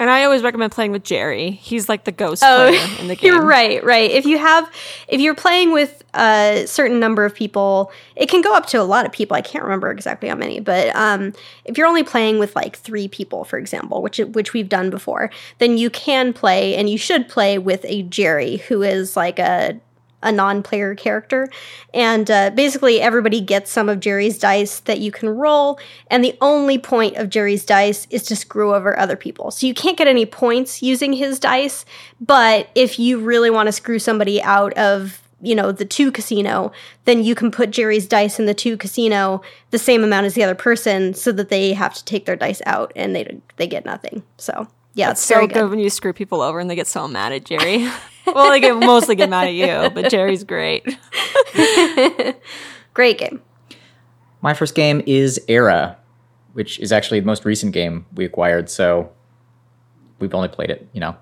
And 0.00 0.08
I 0.08 0.22
always 0.22 0.42
recommend 0.42 0.70
playing 0.70 0.92
with 0.92 1.02
Jerry. 1.02 1.50
He's 1.50 1.88
like 1.88 2.04
the 2.04 2.12
ghost 2.12 2.42
oh, 2.44 2.68
player 2.68 2.96
in 3.00 3.08
the 3.08 3.16
game. 3.16 3.32
You're 3.32 3.42
right, 3.42 3.82
right. 3.82 4.08
If 4.10 4.26
you 4.26 4.38
have, 4.38 4.70
if 5.08 5.20
you're 5.20 5.34
playing 5.34 5.72
with 5.72 6.04
a 6.14 6.64
certain 6.66 7.00
number 7.00 7.24
of 7.24 7.34
people, 7.34 7.90
it 8.14 8.28
can 8.28 8.40
go 8.40 8.54
up 8.54 8.66
to 8.66 8.80
a 8.80 8.84
lot 8.84 9.06
of 9.06 9.12
people. 9.12 9.36
I 9.36 9.40
can't 9.40 9.64
remember 9.64 9.90
exactly 9.90 10.28
how 10.28 10.36
many, 10.36 10.60
but 10.60 10.94
um, 10.94 11.32
if 11.64 11.76
you're 11.76 11.88
only 11.88 12.04
playing 12.04 12.38
with 12.38 12.54
like 12.54 12.76
three 12.76 13.08
people, 13.08 13.42
for 13.42 13.58
example, 13.58 14.00
which 14.00 14.18
which 14.18 14.52
we've 14.52 14.68
done 14.68 14.88
before, 14.88 15.30
then 15.58 15.76
you 15.78 15.90
can 15.90 16.32
play 16.32 16.76
and 16.76 16.88
you 16.88 16.96
should 16.96 17.28
play 17.28 17.58
with 17.58 17.84
a 17.84 18.02
Jerry 18.04 18.58
who 18.58 18.82
is 18.82 19.16
like 19.16 19.40
a 19.40 19.80
a 20.22 20.32
non-player 20.32 20.94
character. 20.94 21.48
And 21.94 22.30
uh, 22.30 22.50
basically 22.50 23.00
everybody 23.00 23.40
gets 23.40 23.70
some 23.70 23.88
of 23.88 24.00
jerry's 24.00 24.38
dice 24.38 24.80
that 24.80 24.98
you 24.98 25.12
can 25.12 25.28
roll 25.28 25.78
and 26.08 26.24
the 26.24 26.36
only 26.40 26.78
point 26.78 27.16
of 27.16 27.30
jerry's 27.30 27.64
dice 27.64 28.06
is 28.10 28.24
to 28.24 28.36
screw 28.36 28.74
over 28.74 28.98
other 28.98 29.16
people. 29.16 29.50
So 29.50 29.66
you 29.66 29.74
can't 29.74 29.96
get 29.96 30.08
any 30.08 30.26
points 30.26 30.82
using 30.82 31.12
his 31.12 31.38
dice 31.38 31.84
but 32.20 32.68
if 32.74 32.98
you 32.98 33.18
really 33.20 33.50
want 33.50 33.66
to 33.66 33.72
screw 33.72 33.98
somebody 33.98 34.42
out 34.42 34.72
of 34.74 35.22
you 35.40 35.54
know 35.54 35.70
the 35.70 35.84
two 35.84 36.10
casino 36.10 36.72
then 37.04 37.22
you 37.22 37.34
can 37.34 37.50
put 37.50 37.70
jerry's 37.70 38.08
dice 38.08 38.38
in 38.38 38.46
the 38.46 38.54
two 38.54 38.76
casino 38.76 39.40
the 39.70 39.78
same 39.78 40.02
amount 40.02 40.26
as 40.26 40.34
the 40.34 40.42
other 40.42 40.54
person 40.54 41.14
so 41.14 41.30
that 41.30 41.48
they 41.48 41.72
have 41.72 41.94
to 41.94 42.04
take 42.04 42.26
their 42.26 42.36
dice 42.36 42.60
out 42.66 42.92
and 42.96 43.14
they 43.14 43.40
they 43.56 43.66
get 43.66 43.84
nothing 43.84 44.22
so 44.36 44.66
yeah, 44.98 45.12
it's 45.12 45.20
so 45.20 45.46
good. 45.46 45.54
good 45.54 45.70
when 45.70 45.78
you 45.78 45.90
screw 45.90 46.12
people 46.12 46.40
over 46.40 46.58
and 46.58 46.68
they 46.68 46.74
get 46.74 46.88
so 46.88 47.06
mad 47.06 47.32
at 47.32 47.44
Jerry. 47.44 47.88
well, 48.26 48.50
they 48.50 48.58
get 48.58 48.76
mostly 48.76 49.14
get 49.14 49.30
mad 49.30 49.46
at 49.46 49.54
you, 49.54 49.90
but 49.90 50.10
Jerry's 50.10 50.42
great. 50.42 50.84
great 52.94 53.16
game. 53.16 53.40
My 54.40 54.54
first 54.54 54.74
game 54.74 55.00
is 55.06 55.40
Era, 55.46 55.96
which 56.52 56.80
is 56.80 56.90
actually 56.90 57.20
the 57.20 57.26
most 57.26 57.44
recent 57.44 57.72
game 57.72 58.06
we 58.12 58.24
acquired. 58.24 58.68
So 58.68 59.12
we've 60.18 60.34
only 60.34 60.48
played 60.48 60.70
it, 60.70 60.88
you 60.92 61.00
know, 61.00 61.16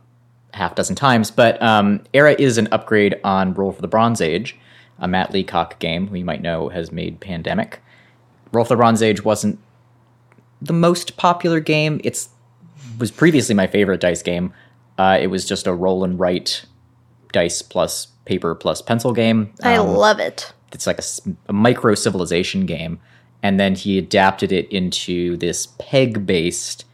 a 0.55 0.57
half 0.57 0.75
dozen 0.75 0.97
times. 0.97 1.31
But 1.31 1.61
um, 1.63 2.03
Era 2.15 2.35
is 2.39 2.57
an 2.57 2.69
upgrade 2.73 3.21
on 3.25 3.53
Roll 3.53 3.73
for 3.73 3.83
the 3.83 3.89
Bronze 3.89 4.23
Age, 4.23 4.57
a 4.99 5.07
Matt 5.07 5.35
Leacock 5.35 5.79
game 5.81 6.07
who 6.07 6.17
you 6.17 6.25
might 6.25 6.41
know 6.41 6.71
has 6.71 6.91
made 6.91 7.21
Pandemic. 7.21 7.83
Roll 8.53 8.65
for 8.65 8.71
the 8.71 8.77
Bronze 8.77 9.03
Age 9.03 9.23
wasn't 9.23 9.59
the 10.63 10.73
most 10.73 11.19
popular 11.19 11.61
game. 11.61 12.01
It's 12.03 12.31
was 12.99 13.11
previously 13.11 13.55
my 13.55 13.67
favorite 13.67 14.01
dice 14.01 14.23
game. 14.23 14.53
Uh, 14.99 15.19
it 15.21 15.29
was 15.29 15.45
just 15.45 15.67
a 15.67 15.73
roll 15.73 16.05
and 16.05 16.19
write 16.19 16.65
dice 17.33 17.63
plus 17.63 18.09
paper 18.25 18.55
plus 18.55 18.81
pencil 18.83 19.13
game. 19.13 19.53
Um, 19.63 19.73
I 19.73 19.79
love 19.79 20.21
it. 20.21 20.53
It's 20.73 20.87
like 20.87 20.99
a, 20.99 21.05
a, 21.49 21.53
micro 21.53 21.95
civilization 21.95 22.67
game. 22.67 22.99
And 23.43 23.61
then 23.61 23.75
he 23.75 23.99
adapted 23.99 24.53
it 24.53 24.71
into 24.71 25.37
this 25.37 25.69
peg 25.79 26.27
based, 26.27 26.85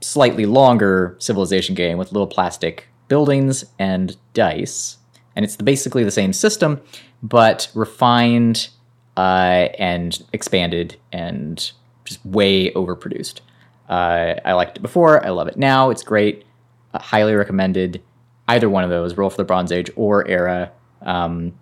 slightly 0.00 0.46
longer 0.46 1.16
civilization 1.18 1.74
game 1.74 1.98
with 1.98 2.12
little 2.12 2.26
plastic 2.26 2.88
buildings 3.08 3.64
and 3.78 4.16
dice. 4.32 4.96
And 5.36 5.44
it's 5.44 5.56
basically 5.56 6.04
the 6.04 6.10
same 6.10 6.32
system, 6.32 6.80
but 7.22 7.70
refined 7.74 8.68
uh, 9.16 9.68
and 9.78 10.22
expanded 10.32 10.96
and 11.12 11.70
just 12.04 12.24
way 12.24 12.70
overproduced. 12.72 13.40
Uh, 13.88 14.34
I 14.44 14.52
liked 14.52 14.76
it 14.76 14.80
before. 14.80 15.24
I 15.24 15.30
love 15.30 15.48
it 15.48 15.56
now. 15.56 15.90
It's 15.90 16.02
great. 16.02 16.44
Uh, 16.92 16.98
highly 16.98 17.34
recommended. 17.34 18.02
Either 18.46 18.68
one 18.68 18.84
of 18.84 18.90
those, 18.90 19.16
Roll 19.16 19.30
for 19.30 19.36
the 19.36 19.44
Bronze 19.44 19.72
Age 19.72 19.90
or 19.96 20.26
Era. 20.26 20.72
Um, 21.02 21.58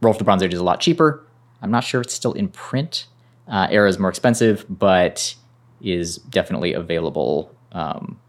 Roll 0.00 0.12
for 0.12 0.18
the 0.18 0.24
Bronze 0.24 0.42
Age 0.42 0.54
is 0.54 0.60
a 0.60 0.64
lot 0.64 0.80
cheaper. 0.80 1.24
I'm 1.62 1.70
not 1.70 1.84
sure 1.84 2.00
it's 2.00 2.14
still 2.14 2.32
in 2.32 2.48
print. 2.48 3.06
Uh, 3.48 3.66
Era 3.70 3.88
is 3.88 3.98
more 3.98 4.10
expensive, 4.10 4.64
but 4.68 5.34
is 5.80 6.16
definitely 6.16 6.72
available 6.72 7.54
um, 7.72 8.20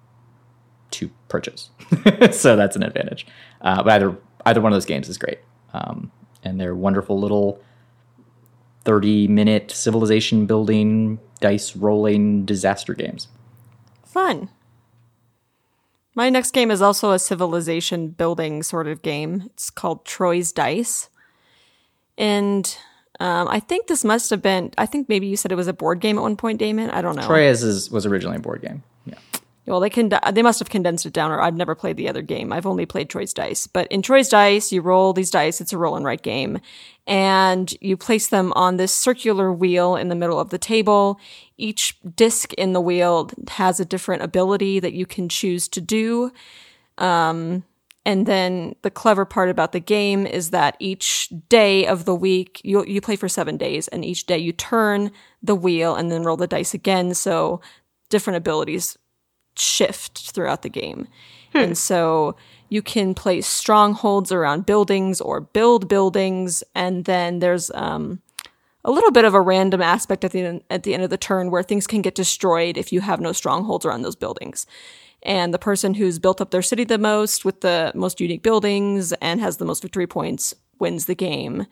to 0.91 1.09
purchase. 1.27 1.69
so 2.31 2.55
that's 2.55 2.75
an 2.75 2.83
advantage. 2.83 3.27
Uh, 3.61 3.83
but 3.83 3.93
either 3.93 4.17
either 4.45 4.61
one 4.61 4.71
of 4.71 4.75
those 4.75 4.85
games 4.85 5.09
is 5.09 5.17
great, 5.17 5.39
um, 5.73 6.11
and 6.43 6.59
they're 6.59 6.75
wonderful 6.75 7.19
little 7.19 7.61
thirty 8.85 9.27
minute 9.27 9.71
civilization 9.71 10.45
building, 10.45 11.19
dice 11.41 11.75
rolling 11.75 12.45
disaster 12.45 12.93
games. 12.93 13.27
Fun. 14.19 14.49
My 16.13 16.29
next 16.29 16.51
game 16.51 16.71
is 16.71 16.81
also 16.81 17.11
a 17.11 17.19
civilization 17.19 18.09
building 18.09 18.63
sort 18.63 18.85
of 18.88 19.01
game. 19.01 19.43
It's 19.53 19.69
called 19.69 20.03
Troyes 20.03 20.51
Dice. 20.51 21.09
And 22.17 22.77
um, 23.21 23.47
I 23.47 23.61
think 23.61 23.88
this 23.88 24.03
must 24.03 24.29
have 24.31 24.41
been, 24.41 24.71
I 24.77 24.85
think 24.85 25.07
maybe 25.07 25.27
you 25.27 25.38
said 25.38 25.53
it 25.53 25.55
was 25.55 25.69
a 25.69 25.73
board 25.73 26.01
game 26.01 26.17
at 26.17 26.21
one 26.21 26.35
point, 26.35 26.59
Damon. 26.59 26.89
I 26.89 27.01
don't 27.01 27.15
know. 27.15 27.25
Troyes 27.25 27.63
is, 27.63 27.89
was 27.89 28.05
originally 28.05 28.35
a 28.35 28.41
board 28.41 28.61
game. 28.61 28.83
Well, 29.69 29.79
they 29.79 29.91
can. 29.91 30.11
They 30.31 30.41
must 30.41 30.57
have 30.57 30.71
condensed 30.71 31.05
it 31.05 31.13
down, 31.13 31.29
or 31.31 31.39
I've 31.39 31.55
never 31.55 31.75
played 31.75 31.95
the 31.95 32.09
other 32.09 32.23
game. 32.23 32.51
I've 32.51 32.65
only 32.65 32.88
played 32.88 33.07
Troyes 33.07 33.33
Dice. 33.33 33.67
But 33.67 33.85
in 33.91 34.01
Troyes 34.01 34.27
Dice, 34.27 34.71
you 34.71 34.81
roll 34.81 35.13
these 35.13 35.29
dice. 35.29 35.61
It's 35.61 35.71
a 35.71 35.77
roll 35.77 35.95
and 35.95 36.03
write 36.03 36.23
game, 36.23 36.59
and 37.05 37.71
you 37.79 37.95
place 37.95 38.27
them 38.27 38.51
on 38.53 38.77
this 38.77 38.91
circular 38.91 39.53
wheel 39.53 39.95
in 39.95 40.09
the 40.09 40.15
middle 40.15 40.39
of 40.39 40.49
the 40.49 40.57
table. 40.57 41.19
Each 41.55 41.95
disc 42.15 42.51
in 42.53 42.73
the 42.73 42.81
wheel 42.81 43.29
has 43.49 43.79
a 43.79 43.85
different 43.85 44.23
ability 44.23 44.79
that 44.79 44.93
you 44.93 45.05
can 45.05 45.29
choose 45.29 45.67
to 45.67 45.81
do. 45.81 46.31
Um, 46.97 47.63
and 48.05 48.25
then 48.25 48.75
the 48.81 48.89
clever 48.89 49.23
part 49.23 49.49
about 49.49 49.71
the 49.71 49.79
game 49.79 50.25
is 50.25 50.49
that 50.49 50.77
each 50.79 51.31
day 51.47 51.85
of 51.85 52.05
the 52.05 52.15
week, 52.15 52.59
you, 52.63 52.83
you 52.85 53.01
play 53.01 53.15
for 53.15 53.29
seven 53.29 53.55
days, 53.55 53.88
and 53.89 54.03
each 54.03 54.25
day 54.25 54.39
you 54.39 54.51
turn 54.51 55.11
the 55.43 55.53
wheel 55.53 55.95
and 55.95 56.11
then 56.11 56.23
roll 56.23 56.38
the 56.38 56.47
dice 56.47 56.73
again. 56.73 57.13
So 57.13 57.61
different 58.09 58.38
abilities 58.38 58.97
shift 59.59 60.31
throughout 60.31 60.61
the 60.61 60.69
game. 60.69 61.07
And 61.53 61.77
so 61.77 62.35
you 62.69 62.81
can 62.81 63.15
place 63.15 63.47
strongholds 63.47 64.31
around 64.31 64.65
buildings 64.65 65.19
or 65.19 65.41
build 65.41 65.87
buildings. 65.87 66.63
And 66.75 67.05
then 67.05 67.39
there's 67.39 67.71
um, 67.71 68.21
a 68.85 68.91
little 68.91 69.11
bit 69.11 69.25
of 69.25 69.33
a 69.33 69.41
random 69.41 69.81
aspect 69.81 70.23
at 70.23 70.31
the, 70.31 70.41
end, 70.41 70.63
at 70.69 70.83
the 70.83 70.93
end 70.93 71.03
of 71.03 71.09
the 71.09 71.17
turn 71.17 71.49
where 71.49 71.63
things 71.63 71.87
can 71.87 72.01
get 72.01 72.15
destroyed 72.15 72.77
if 72.77 72.93
you 72.93 73.01
have 73.01 73.19
no 73.19 73.31
strongholds 73.31 73.85
around 73.85 74.03
those 74.03 74.15
buildings 74.15 74.67
and 75.23 75.53
the 75.53 75.59
person 75.59 75.95
who's 75.95 76.19
built 76.19 76.41
up 76.41 76.51
their 76.51 76.61
city 76.61 76.83
the 76.83 76.97
most 76.97 77.43
with 77.43 77.61
the 77.61 77.91
most 77.95 78.21
unique 78.21 78.43
buildings 78.43 79.11
and 79.13 79.41
has 79.41 79.57
the 79.57 79.65
most 79.65 79.81
victory 79.81 80.07
points 80.07 80.53
wins 80.79 81.05
the 81.05 81.15
game. 81.15 81.65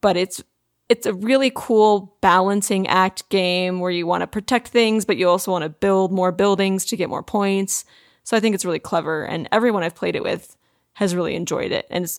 But 0.00 0.16
it's 0.16 0.42
it's 0.88 1.06
a 1.06 1.14
really 1.14 1.52
cool 1.54 2.16
balancing 2.20 2.86
act 2.86 3.28
game 3.28 3.80
where 3.80 3.90
you 3.90 4.06
want 4.06 4.22
to 4.22 4.26
protect 4.26 4.68
things, 4.68 5.04
but 5.04 5.16
you 5.16 5.28
also 5.28 5.50
want 5.50 5.62
to 5.62 5.68
build 5.68 6.12
more 6.12 6.32
buildings 6.32 6.84
to 6.86 6.96
get 6.96 7.08
more 7.08 7.22
points. 7.22 7.84
So 8.24 8.36
I 8.36 8.40
think 8.40 8.54
it's 8.54 8.64
really 8.64 8.78
clever, 8.78 9.24
and 9.24 9.48
everyone 9.52 9.82
I've 9.82 9.94
played 9.94 10.16
it 10.16 10.22
with 10.22 10.56
has 10.94 11.14
really 11.14 11.34
enjoyed 11.34 11.72
it, 11.72 11.86
and 11.90 12.04
it's 12.04 12.18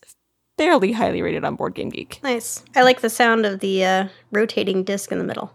fairly 0.58 0.92
highly 0.92 1.22
rated 1.22 1.46
on 1.46 1.56
Board 1.56 1.74
Game 1.76 1.90
Geek. 1.90 2.20
Nice. 2.24 2.64
I 2.76 2.84
like 2.84 3.02
the 3.02 3.10
sound 3.10 3.46
of 3.46 3.60
the 3.60 3.86
uh, 3.86 4.08
rotating 4.32 4.84
disc 4.84 5.12
in 5.12 5.18
the 5.18 5.24
middle. 5.24 5.54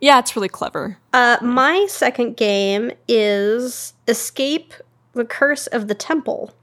Yeah, 0.00 0.18
it's 0.18 0.34
really 0.34 0.48
clever. 0.48 0.98
Uh, 1.12 1.36
my 1.42 1.86
second 1.88 2.36
game 2.36 2.90
is 3.06 3.92
Escape 4.08 4.72
the 5.12 5.24
Curse 5.24 5.66
of 5.66 5.88
the 5.88 5.94
Temple. 5.94 6.54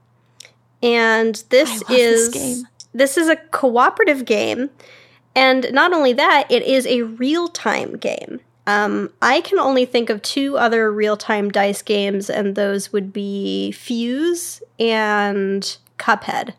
And 0.82 1.42
this 1.50 1.82
is 1.90 2.32
this 2.32 2.64
this 2.94 3.16
is 3.16 3.28
a 3.28 3.36
cooperative 3.36 4.24
game. 4.24 4.70
And 5.38 5.72
not 5.72 5.92
only 5.92 6.12
that, 6.14 6.50
it 6.50 6.64
is 6.64 6.84
a 6.84 7.02
real-time 7.02 7.96
game. 7.98 8.40
Um, 8.66 9.12
I 9.22 9.40
can 9.40 9.60
only 9.60 9.86
think 9.86 10.10
of 10.10 10.20
two 10.20 10.58
other 10.58 10.90
real-time 10.90 11.52
dice 11.52 11.80
games, 11.80 12.28
and 12.28 12.56
those 12.56 12.92
would 12.92 13.12
be 13.12 13.70
Fuse 13.70 14.60
and 14.80 15.76
Cuphead. 15.96 16.54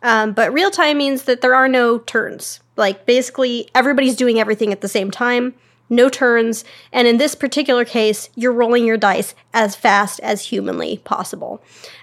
Um, 0.00 0.30
but 0.30 0.52
real 0.52 0.70
time 0.70 0.98
means 0.98 1.24
that 1.24 1.40
there 1.40 1.56
are 1.56 1.66
no 1.66 1.98
turns. 1.98 2.60
Like 2.76 3.04
basically, 3.04 3.68
everybody's 3.74 4.14
doing 4.14 4.38
everything 4.38 4.70
at 4.72 4.80
the 4.80 4.86
same 4.86 5.10
time, 5.10 5.54
no 5.88 6.08
turns. 6.08 6.64
And 6.92 7.08
in 7.08 7.18
this 7.18 7.34
particular 7.34 7.84
case, 7.84 8.30
you're 8.36 8.52
rolling 8.52 8.86
your 8.86 8.96
dice 8.96 9.34
as 9.52 9.74
fast 9.74 10.20
as 10.20 10.44
humanly 10.44 10.98
possible. 10.98 11.60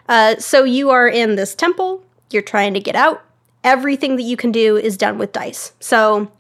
Uh, 0.10 0.36
so 0.36 0.66
you 0.66 0.90
are 0.90 1.08
in 1.08 1.36
this 1.36 1.56
temple, 1.56 2.04
you're 2.32 2.42
trying 2.42 2.74
to 2.74 2.82
get 2.82 2.98
out. 2.98 3.24
Everything 3.64 4.16
that 4.16 4.24
you 4.24 4.38
can 4.38 4.52
do 4.52 4.78
is 4.78 4.98
done 4.98 5.18
with 5.18 5.32
dice. 5.32 5.74
So 5.80 6.32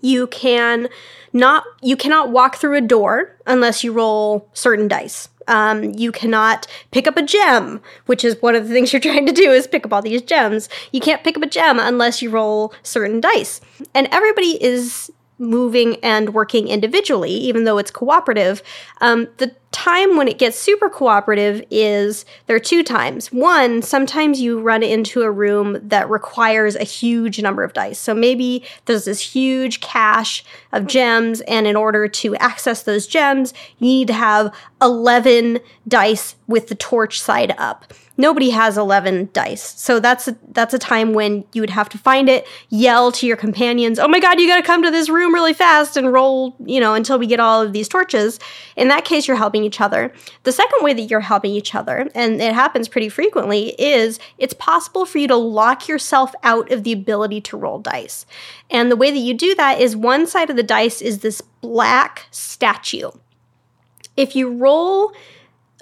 you 0.00 0.26
can 0.28 0.88
not 1.32 1.64
you 1.82 1.96
cannot 1.96 2.30
walk 2.30 2.56
through 2.56 2.76
a 2.76 2.80
door 2.80 3.36
unless 3.46 3.84
you 3.84 3.92
roll 3.92 4.48
certain 4.54 4.88
dice. 4.88 5.28
Um, 5.48 5.84
you 5.92 6.10
cannot 6.10 6.66
pick 6.90 7.06
up 7.06 7.16
a 7.16 7.22
gem 7.22 7.80
which 8.06 8.24
is 8.24 8.40
one 8.42 8.56
of 8.56 8.66
the 8.66 8.74
things 8.74 8.92
you're 8.92 9.00
trying 9.00 9.26
to 9.26 9.32
do 9.32 9.50
is 9.52 9.66
pick 9.66 9.84
up 9.84 9.92
all 9.92 10.02
these 10.02 10.22
gems. 10.22 10.68
You 10.92 11.00
can't 11.00 11.24
pick 11.24 11.36
up 11.36 11.42
a 11.42 11.48
gem 11.48 11.78
unless 11.78 12.22
you 12.22 12.30
roll 12.30 12.72
certain 12.82 13.20
dice. 13.20 13.60
And 13.94 14.08
everybody 14.10 14.62
is 14.62 15.10
moving 15.38 15.96
and 16.02 16.32
working 16.32 16.66
individually 16.68 17.32
even 17.32 17.64
though 17.64 17.78
it's 17.78 17.90
cooperative. 17.90 18.62
Um, 19.00 19.28
the 19.36 19.54
time 19.76 20.16
when 20.16 20.26
it 20.26 20.38
gets 20.38 20.58
super 20.58 20.88
cooperative 20.88 21.62
is 21.70 22.24
there 22.46 22.56
are 22.56 22.58
two 22.58 22.82
times. 22.82 23.30
One, 23.30 23.82
sometimes 23.82 24.40
you 24.40 24.58
run 24.58 24.82
into 24.82 25.20
a 25.20 25.30
room 25.30 25.78
that 25.82 26.08
requires 26.08 26.76
a 26.76 26.82
huge 26.82 27.42
number 27.42 27.62
of 27.62 27.74
dice. 27.74 27.98
So 27.98 28.14
maybe 28.14 28.64
there's 28.86 29.04
this 29.04 29.20
huge 29.20 29.82
cache 29.82 30.42
of 30.72 30.86
gems, 30.86 31.42
and 31.42 31.66
in 31.66 31.76
order 31.76 32.08
to 32.08 32.34
access 32.36 32.84
those 32.84 33.06
gems, 33.06 33.52
you 33.78 33.86
need 33.86 34.08
to 34.08 34.14
have 34.14 34.54
11 34.80 35.60
dice 35.86 36.36
with 36.46 36.68
the 36.68 36.74
torch 36.74 37.20
side 37.20 37.54
up. 37.58 37.92
Nobody 38.18 38.50
has 38.50 38.78
11 38.78 39.28
dice. 39.34 39.62
So 39.78 40.00
that's 40.00 40.26
a, 40.26 40.36
that's 40.52 40.72
a 40.72 40.78
time 40.78 41.12
when 41.12 41.44
you 41.52 41.60
would 41.60 41.70
have 41.70 41.88
to 41.90 41.98
find 41.98 42.30
it, 42.30 42.46
yell 42.70 43.12
to 43.12 43.26
your 43.26 43.36
companions, 43.36 43.98
"Oh 43.98 44.08
my 44.08 44.20
god, 44.20 44.40
you 44.40 44.48
got 44.48 44.56
to 44.56 44.62
come 44.62 44.82
to 44.82 44.90
this 44.90 45.10
room 45.10 45.34
really 45.34 45.52
fast 45.52 45.98
and 45.98 46.10
roll, 46.10 46.56
you 46.64 46.80
know, 46.80 46.94
until 46.94 47.18
we 47.18 47.26
get 47.26 47.40
all 47.40 47.60
of 47.60 47.74
these 47.74 47.88
torches." 47.88 48.38
In 48.74 48.88
that 48.88 49.04
case, 49.04 49.28
you're 49.28 49.36
helping 49.36 49.64
each 49.66 49.80
other. 49.80 50.12
The 50.44 50.52
second 50.52 50.82
way 50.82 50.94
that 50.94 51.02
you're 51.02 51.20
helping 51.20 51.50
each 51.50 51.74
other, 51.74 52.08
and 52.14 52.40
it 52.40 52.54
happens 52.54 52.88
pretty 52.88 53.10
frequently, 53.10 53.74
is 53.78 54.18
it's 54.38 54.54
possible 54.54 55.04
for 55.04 55.18
you 55.18 55.28
to 55.28 55.36
lock 55.36 55.88
yourself 55.88 56.32
out 56.42 56.72
of 56.72 56.84
the 56.84 56.92
ability 56.92 57.42
to 57.42 57.56
roll 57.58 57.78
dice. 57.78 58.24
And 58.70 58.90
the 58.90 58.96
way 58.96 59.10
that 59.10 59.18
you 59.18 59.34
do 59.34 59.54
that 59.56 59.80
is 59.80 59.94
one 59.94 60.26
side 60.26 60.48
of 60.48 60.56
the 60.56 60.62
dice 60.62 61.02
is 61.02 61.18
this 61.18 61.42
black 61.60 62.26
statue. 62.30 63.10
If 64.16 64.34
you 64.34 64.50
roll 64.50 65.12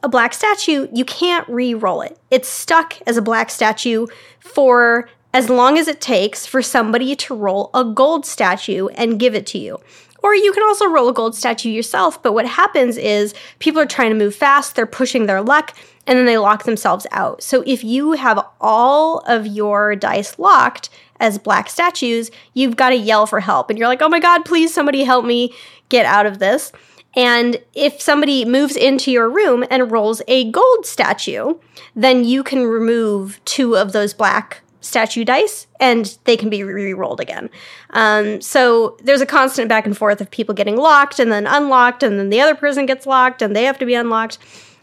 a 0.02 0.08
black 0.08 0.34
statue, 0.34 0.88
you 0.92 1.04
can't 1.04 1.48
re-roll 1.48 2.02
it. 2.02 2.18
It's 2.30 2.48
stuck 2.48 3.00
as 3.06 3.16
a 3.16 3.22
black 3.22 3.48
statue 3.50 4.06
for 4.40 5.08
as 5.32 5.48
long 5.48 5.78
as 5.78 5.88
it 5.88 6.00
takes 6.00 6.46
for 6.46 6.62
somebody 6.62 7.16
to 7.16 7.34
roll 7.34 7.70
a 7.74 7.84
gold 7.84 8.24
statue 8.24 8.88
and 8.88 9.18
give 9.18 9.34
it 9.34 9.46
to 9.48 9.58
you. 9.58 9.80
Or 10.24 10.34
you 10.34 10.52
can 10.52 10.62
also 10.62 10.86
roll 10.86 11.10
a 11.10 11.12
gold 11.12 11.36
statue 11.36 11.68
yourself, 11.68 12.22
but 12.22 12.32
what 12.32 12.46
happens 12.46 12.96
is 12.96 13.34
people 13.58 13.78
are 13.82 13.84
trying 13.84 14.08
to 14.08 14.16
move 14.16 14.34
fast, 14.34 14.74
they're 14.74 14.86
pushing 14.86 15.26
their 15.26 15.42
luck, 15.42 15.76
and 16.06 16.18
then 16.18 16.24
they 16.24 16.38
lock 16.38 16.64
themselves 16.64 17.06
out. 17.10 17.42
So 17.42 17.62
if 17.66 17.84
you 17.84 18.12
have 18.12 18.42
all 18.58 19.18
of 19.26 19.46
your 19.46 19.94
dice 19.94 20.38
locked 20.38 20.88
as 21.20 21.36
black 21.36 21.68
statues, 21.68 22.30
you've 22.54 22.74
got 22.74 22.88
to 22.88 22.96
yell 22.96 23.26
for 23.26 23.40
help. 23.40 23.68
And 23.68 23.78
you're 23.78 23.86
like, 23.86 24.00
oh 24.00 24.08
my 24.08 24.18
God, 24.18 24.46
please 24.46 24.72
somebody 24.72 25.04
help 25.04 25.26
me 25.26 25.52
get 25.90 26.06
out 26.06 26.24
of 26.24 26.38
this. 26.38 26.72
And 27.14 27.58
if 27.74 28.00
somebody 28.00 28.46
moves 28.46 28.76
into 28.76 29.10
your 29.10 29.28
room 29.28 29.62
and 29.70 29.92
rolls 29.92 30.22
a 30.26 30.50
gold 30.50 30.86
statue, 30.86 31.56
then 31.94 32.24
you 32.24 32.42
can 32.42 32.64
remove 32.64 33.44
two 33.44 33.76
of 33.76 33.92
those 33.92 34.14
black 34.14 34.62
statue 34.84 35.24
dice 35.24 35.66
and 35.80 36.16
they 36.24 36.36
can 36.36 36.50
be 36.50 36.62
re-rolled 36.62 37.20
again. 37.20 37.48
Um, 37.90 38.40
so 38.40 38.96
there's 39.02 39.20
a 39.20 39.26
constant 39.26 39.68
back 39.68 39.86
and 39.86 39.96
forth 39.96 40.20
of 40.20 40.30
people 40.30 40.54
getting 40.54 40.76
locked 40.76 41.18
and 41.18 41.32
then 41.32 41.46
unlocked, 41.46 42.02
and 42.02 42.18
then 42.18 42.30
the 42.30 42.40
other 42.40 42.54
person 42.54 42.86
gets 42.86 43.06
locked 43.06 43.42
and 43.42 43.56
they 43.56 43.64
have 43.64 43.78
to 43.78 43.86
be 43.86 43.94
unlocked. 43.94 44.38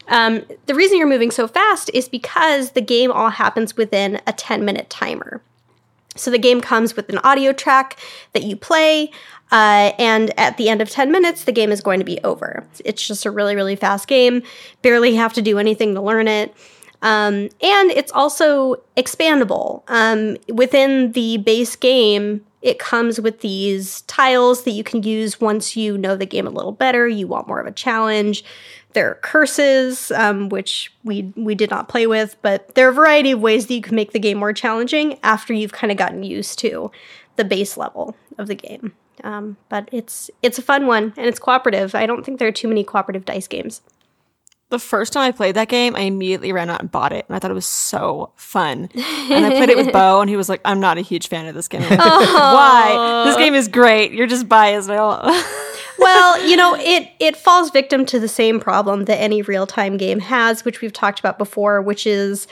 Um, 0.08 0.42
the 0.66 0.74
reason 0.74 0.98
you're 0.98 1.06
moving 1.06 1.30
so 1.30 1.46
fast 1.46 1.90
is 1.94 2.08
because 2.08 2.72
the 2.72 2.80
game 2.80 3.12
all 3.12 3.30
happens 3.30 3.76
within 3.76 4.20
a 4.26 4.32
10 4.32 4.64
minute 4.64 4.90
timer. 4.90 5.40
So 6.16 6.30
the 6.30 6.38
game 6.38 6.60
comes 6.60 6.94
with 6.94 7.08
an 7.08 7.18
audio 7.18 7.52
track 7.52 7.98
that 8.32 8.42
you 8.42 8.56
play, 8.56 9.10
uh, 9.50 9.92
and 9.98 10.38
at 10.38 10.56
the 10.56 10.68
end 10.68 10.82
of 10.82 10.90
10 10.90 11.10
minutes, 11.10 11.44
the 11.44 11.52
game 11.52 11.70
is 11.70 11.80
going 11.80 12.00
to 12.00 12.04
be 12.04 12.18
over. 12.24 12.66
It's 12.84 13.06
just 13.06 13.24
a 13.24 13.30
really, 13.30 13.54
really 13.54 13.76
fast 13.76 14.08
game. 14.08 14.42
Barely 14.82 15.14
have 15.14 15.32
to 15.34 15.42
do 15.42 15.58
anything 15.58 15.94
to 15.94 16.02
learn 16.02 16.28
it. 16.28 16.54
Um, 17.02 17.48
and 17.60 17.90
it's 17.90 18.12
also 18.12 18.76
expandable. 18.96 19.82
Um, 19.88 20.36
within 20.48 21.12
the 21.12 21.38
base 21.38 21.76
game, 21.76 22.44
it 22.62 22.78
comes 22.78 23.20
with 23.20 23.40
these 23.40 24.02
tiles 24.02 24.62
that 24.62 24.70
you 24.70 24.84
can 24.84 25.02
use 25.02 25.40
once 25.40 25.76
you 25.76 25.98
know 25.98 26.14
the 26.14 26.26
game 26.26 26.46
a 26.46 26.50
little 26.50 26.72
better. 26.72 27.08
You 27.08 27.26
want 27.26 27.48
more 27.48 27.58
of 27.58 27.66
a 27.66 27.72
challenge. 27.72 28.44
There 28.92 29.10
are 29.10 29.16
curses, 29.16 30.12
um, 30.12 30.48
which 30.48 30.92
we 31.02 31.32
we 31.34 31.56
did 31.56 31.70
not 31.70 31.88
play 31.88 32.06
with, 32.06 32.36
but 32.40 32.74
there 32.76 32.86
are 32.86 32.90
a 32.90 32.94
variety 32.94 33.32
of 33.32 33.40
ways 33.40 33.66
that 33.66 33.74
you 33.74 33.82
can 33.82 33.96
make 33.96 34.12
the 34.12 34.20
game 34.20 34.38
more 34.38 34.52
challenging 34.52 35.18
after 35.24 35.52
you've 35.52 35.72
kind 35.72 35.90
of 35.90 35.96
gotten 35.96 36.22
used 36.22 36.58
to 36.60 36.92
the 37.36 37.44
base 37.44 37.76
level 37.76 38.14
of 38.38 38.46
the 38.46 38.54
game. 38.54 38.92
Um, 39.24 39.56
but 39.68 39.88
it's 39.90 40.30
it's 40.42 40.58
a 40.58 40.62
fun 40.62 40.86
one 40.86 41.14
and 41.16 41.26
it's 41.26 41.38
cooperative. 41.40 41.94
I 41.94 42.06
don't 42.06 42.24
think 42.24 42.38
there 42.38 42.48
are 42.48 42.52
too 42.52 42.68
many 42.68 42.84
cooperative 42.84 43.24
dice 43.24 43.48
games. 43.48 43.82
The 44.72 44.78
first 44.78 45.12
time 45.12 45.24
I 45.28 45.32
played 45.32 45.54
that 45.56 45.68
game, 45.68 45.94
I 45.94 46.00
immediately 46.00 46.50
ran 46.50 46.70
out 46.70 46.80
and 46.80 46.90
bought 46.90 47.12
it, 47.12 47.26
and 47.28 47.36
I 47.36 47.38
thought 47.38 47.50
it 47.50 47.54
was 47.54 47.66
so 47.66 48.32
fun. 48.36 48.88
And 48.94 49.44
I 49.44 49.50
played 49.50 49.68
it 49.68 49.76
with 49.76 49.92
Bo, 49.98 50.22
and 50.22 50.30
he 50.30 50.36
was 50.36 50.48
like, 50.48 50.62
"I'm 50.64 50.80
not 50.80 50.96
a 50.96 51.02
huge 51.02 51.28
fan 51.28 51.46
of 51.46 51.54
this 51.54 51.68
game. 51.68 51.82
Like, 51.82 51.98
oh. 52.00 52.54
Why? 52.54 53.24
This 53.26 53.36
game 53.36 53.52
is 53.54 53.68
great. 53.68 54.12
You're 54.12 54.26
just 54.26 54.48
biased." 54.48 54.88
I 54.88 54.96
well, 55.98 56.48
you 56.48 56.56
know, 56.56 56.74
it 56.78 57.10
it 57.20 57.36
falls 57.36 57.70
victim 57.70 58.06
to 58.06 58.18
the 58.18 58.28
same 58.28 58.58
problem 58.60 59.04
that 59.04 59.16
any 59.20 59.42
real 59.42 59.66
time 59.66 59.98
game 59.98 60.20
has, 60.20 60.64
which 60.64 60.80
we've 60.80 60.92
talked 60.92 61.20
about 61.20 61.36
before, 61.36 61.82
which 61.82 62.06
is 62.06 62.46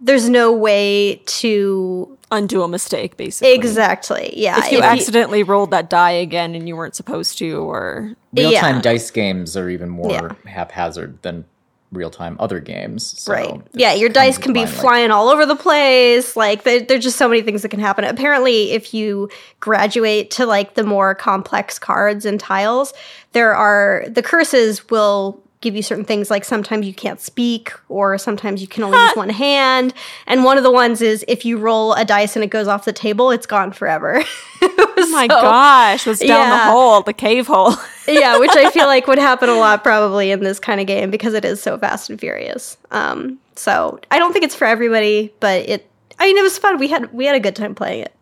there's 0.00 0.28
no 0.28 0.52
way 0.52 1.16
to 1.26 2.16
Undo 2.30 2.62
a 2.62 2.68
mistake, 2.68 3.16
basically. 3.16 3.52
exactly, 3.52 4.32
yeah. 4.36 4.58
If 4.64 4.70
you 4.70 4.78
if 4.78 4.84
accidentally 4.84 5.42
rolled 5.42 5.72
that 5.72 5.90
die 5.90 6.12
again 6.12 6.54
and 6.54 6.68
you 6.68 6.76
weren't 6.76 6.94
supposed 6.94 7.36
to, 7.38 7.68
or 7.68 8.14
Real 8.32 8.52
time 8.52 8.76
Yeah. 8.76 8.80
dice 8.82 9.10
games 9.10 9.56
are 9.56 9.68
even 9.68 9.88
more 9.88 10.10
Yeah. 10.10 10.50
haphazard 10.50 11.20
than 11.22 11.44
real 11.94 12.10
time 12.10 12.36
other 12.38 12.60
games. 12.60 13.18
So 13.20 13.32
right. 13.32 13.60
Yeah, 13.72 13.94
your 13.94 14.08
dice 14.08 14.38
can 14.38 14.52
be 14.52 14.60
like- 14.60 14.68
flying 14.68 15.10
all 15.10 15.28
over 15.28 15.46
the 15.46 15.56
place. 15.56 16.36
Like 16.36 16.64
there, 16.64 16.80
there's 16.80 17.04
just 17.04 17.16
so 17.16 17.28
many 17.28 17.42
things 17.42 17.62
that 17.62 17.70
can 17.70 17.80
happen. 17.80 18.04
Apparently, 18.04 18.72
if 18.72 18.92
you 18.92 19.30
graduate 19.60 20.30
to 20.32 20.46
like 20.46 20.74
the 20.74 20.84
more 20.84 21.14
complex 21.14 21.78
cards 21.78 22.24
and 22.26 22.38
tiles, 22.38 22.92
there 23.32 23.54
are 23.54 24.04
the 24.08 24.22
curses 24.22 24.88
will 24.90 25.42
give 25.64 25.74
you 25.74 25.82
certain 25.82 26.04
things 26.04 26.30
like 26.30 26.44
sometimes 26.44 26.86
you 26.86 26.94
can't 26.94 27.20
speak 27.20 27.72
or 27.88 28.16
sometimes 28.18 28.60
you 28.60 28.68
can 28.68 28.84
only 28.84 28.98
use 28.98 29.16
one 29.16 29.30
hand 29.30 29.92
and 30.26 30.44
one 30.44 30.56
of 30.56 30.62
the 30.62 30.70
ones 30.70 31.02
is 31.02 31.24
if 31.26 31.44
you 31.44 31.58
roll 31.58 31.94
a 31.94 32.04
dice 32.04 32.36
and 32.36 32.44
it 32.44 32.48
goes 32.48 32.68
off 32.68 32.84
the 32.84 32.92
table 32.92 33.30
it's 33.32 33.46
gone 33.46 33.72
forever 33.72 34.22
oh 35.06 35.10
my 35.10 35.26
gosh, 35.26 36.06
was 36.06 36.20
down 36.20 36.50
the 36.50 36.72
hole, 36.72 37.02
the 37.02 37.12
cave 37.12 37.46
hole. 37.46 37.74
yeah, 38.08 38.38
which 38.38 38.50
I 38.54 38.70
feel 38.70 38.86
like 38.86 39.06
would 39.06 39.18
happen 39.18 39.48
a 39.48 39.54
lot 39.54 39.82
probably 39.82 40.30
in 40.30 40.40
this 40.40 40.58
kind 40.58 40.80
of 40.80 40.86
game 40.86 41.10
because 41.10 41.34
it 41.34 41.44
is 41.44 41.62
so 41.62 41.78
fast 41.78 42.10
and 42.10 42.18
furious. 42.18 42.76
Um, 42.90 43.38
so 43.56 44.00
I 44.10 44.18
don't 44.18 44.32
think 44.32 44.44
it's 44.44 44.54
for 44.54 44.66
everybody, 44.66 45.32
but 45.40 45.68
it. 45.68 45.90
I 46.18 46.26
mean, 46.26 46.36
it 46.36 46.42
was 46.42 46.58
fun. 46.58 46.78
We 46.78 46.88
had 46.88 47.12
we 47.12 47.26
had 47.26 47.34
a 47.34 47.40
good 47.40 47.56
time 47.56 47.74
playing 47.74 48.02
it. 48.02 48.14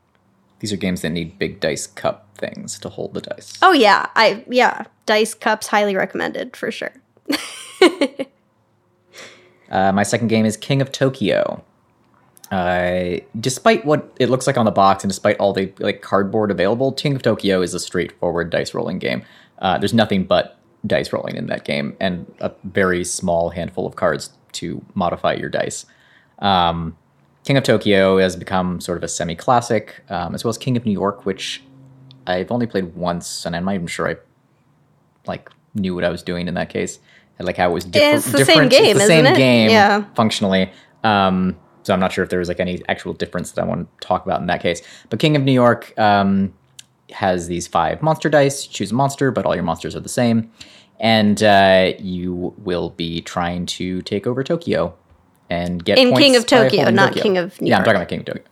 These 0.61 0.73
are 0.73 0.77
games 0.77 1.03
that 1.03 1.11
need 1.11 1.39
big 1.39 1.61
dice 1.61 1.87
cup 1.87 2.29
things 2.37 2.79
to 2.81 2.89
hold 2.89 3.15
the 3.15 3.21
dice. 3.21 3.59
Oh 3.63 3.73
yeah, 3.73 4.07
I 4.15 4.45
yeah, 4.49 4.85
dice 5.07 5.35
cups 5.35 5.67
highly 5.69 5.97
recommended 5.97 6.57
for 6.57 6.71
sure. 6.71 6.93
Uh, 9.73 9.91
my 9.91 10.03
second 10.03 10.29
game 10.29 10.45
is 10.45 10.57
King 10.57 10.83
of 10.83 10.93
Tokyo. 10.93 11.65
Uh, 12.51 13.17
despite 13.41 13.87
what 13.87 14.13
it 14.21 14.29
looks 14.29 14.47
like 14.47 14.59
on 14.59 14.67
the 14.67 14.71
box 14.71 15.03
and 15.03 15.11
despite 15.11 15.39
all 15.39 15.55
the 15.55 15.73
like 15.79 16.03
cardboard 16.03 16.51
available, 16.51 16.93
King 16.93 17.17
of 17.17 17.23
Tokyo 17.23 17.63
is 17.63 17.73
a 17.73 17.81
straightforward 17.81 18.51
dice 18.51 18.75
rolling 18.75 18.99
game. 18.99 19.25
Uh, 19.61 19.79
there's 19.79 19.95
nothing 19.95 20.25
but 20.25 20.59
dice 20.87 21.11
rolling 21.11 21.37
in 21.37 21.47
that 21.47 21.65
game 21.65 21.97
and 21.99 22.31
a 22.41 22.53
very 22.65 23.03
small 23.03 23.49
handful 23.49 23.87
of 23.87 23.97
cards 23.97 24.31
to 24.53 24.85
modify 24.95 25.33
your 25.33 25.49
dice. 25.49 25.87
Um, 26.41 26.99
King 27.45 27.57
of 27.57 27.65
Tokyo 27.65 28.19
has 28.19 28.37
become 28.37 28.81
sort 28.81 28.99
of 28.99 29.05
a 29.05 29.09
semi-classic, 29.09 30.05
um, 30.11 30.35
as 30.35 30.45
well 30.45 30.51
as 30.51 30.59
King 30.59 30.77
of 30.77 30.85
New 30.85 30.93
York, 30.93 31.25
which 31.25 31.63
I've 32.27 32.53
only 32.53 32.67
played 32.67 32.95
once, 32.95 33.47
and 33.47 33.57
I'm 33.57 33.65
not 33.65 33.75
even 33.75 33.87
sure 33.87 34.09
I 34.09 34.17
like 35.27 35.49
knew 35.75 35.95
what 35.95 36.05
I 36.05 36.11
was 36.11 36.23
doing 36.23 36.47
in 36.47 36.55
that 36.55 36.69
case. 36.69 36.99
Like 37.45 37.57
how 37.57 37.71
it 37.71 37.73
was 37.73 37.85
different. 37.85 38.17
It's 38.17 38.33
the 38.33 38.45
same 38.45 38.69
game, 38.69 38.97
it's 38.97 38.99
the 38.99 39.05
isn't 39.05 39.07
same 39.07 39.27
it? 39.27 39.37
game, 39.37 39.71
Yeah. 39.71 40.05
functionally. 40.15 40.71
Um, 41.05 41.57
so 41.83 41.93
I'm 41.93 42.01
not 42.01 42.13
sure 42.13 42.23
if 42.23 42.31
there 42.31 42.39
was 42.39 42.49
like 42.49 42.61
any 42.61 42.81
actual 42.89 43.13
difference 43.13 43.53
that 43.53 43.63
I 43.63 43.67
want 43.67 43.89
to 44.01 44.07
talk 44.07 44.25
about 44.25 44.41
in 44.41 44.47
that 44.47 44.63
case. 44.63 44.83
But 45.11 45.19
King 45.19 45.35
of 45.37 45.43
New 45.43 45.53
York 45.53 45.93
um, 45.99 46.53
has 47.11 47.49
these 47.49 47.67
five 47.67 48.03
monster 48.03 48.29
dice. 48.29 48.67
You 48.67 48.73
choose 48.73 48.93
a 48.93 48.95
monster, 48.95 49.31
but 49.31 49.45
all 49.47 49.55
your 49.55 49.65
monsters 49.65 49.97
are 49.97 50.01
the 50.01 50.09
same, 50.09 50.51
and 51.01 51.43
uh, 51.43 51.93
you 51.99 52.55
will 52.59 52.91
be 52.91 53.21
trying 53.23 53.67
to 53.67 54.01
take 54.03 54.27
over 54.27 54.45
Tokyo 54.45 54.95
and 55.51 55.85
get 55.85 55.99
In 55.99 56.15
King 56.15 56.37
of 56.37 56.47
Tokyo, 56.47 56.89
not 56.91 57.15
King 57.15 57.37
of 57.37 57.61
New 57.61 57.69
yeah, 57.69 57.79
I'm 57.79 57.85
talking 57.85 57.97
about 57.97 58.09
King 58.09 58.21
of 58.21 58.27
Tokyo. 58.27 58.43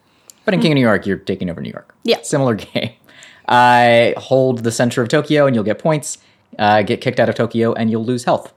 But 0.45 0.55
in 0.55 0.61
King 0.61 0.73
of 0.73 0.77
New 0.77 0.81
York, 0.83 1.07
you're 1.07 1.19
taking 1.19 1.49
over 1.51 1.61
New 1.61 1.71
York. 1.71 1.95
Yeah. 2.03 2.21
Similar 2.23 2.55
game. 2.57 2.91
I 3.49 4.15
hold 4.17 4.65
the 4.65 4.73
center 4.73 5.03
of 5.03 5.09
Tokyo 5.09 5.47
and 5.47 5.55
you'll 5.55 5.65
get 5.65 5.79
points. 5.79 6.19
Uh, 6.59 6.83
get 6.83 7.01
kicked 7.01 7.21
out 7.21 7.29
of 7.29 7.35
Tokyo 7.37 7.73
and 7.75 7.91
you'll 7.91 8.05
lose 8.05 8.25
health. 8.25 8.53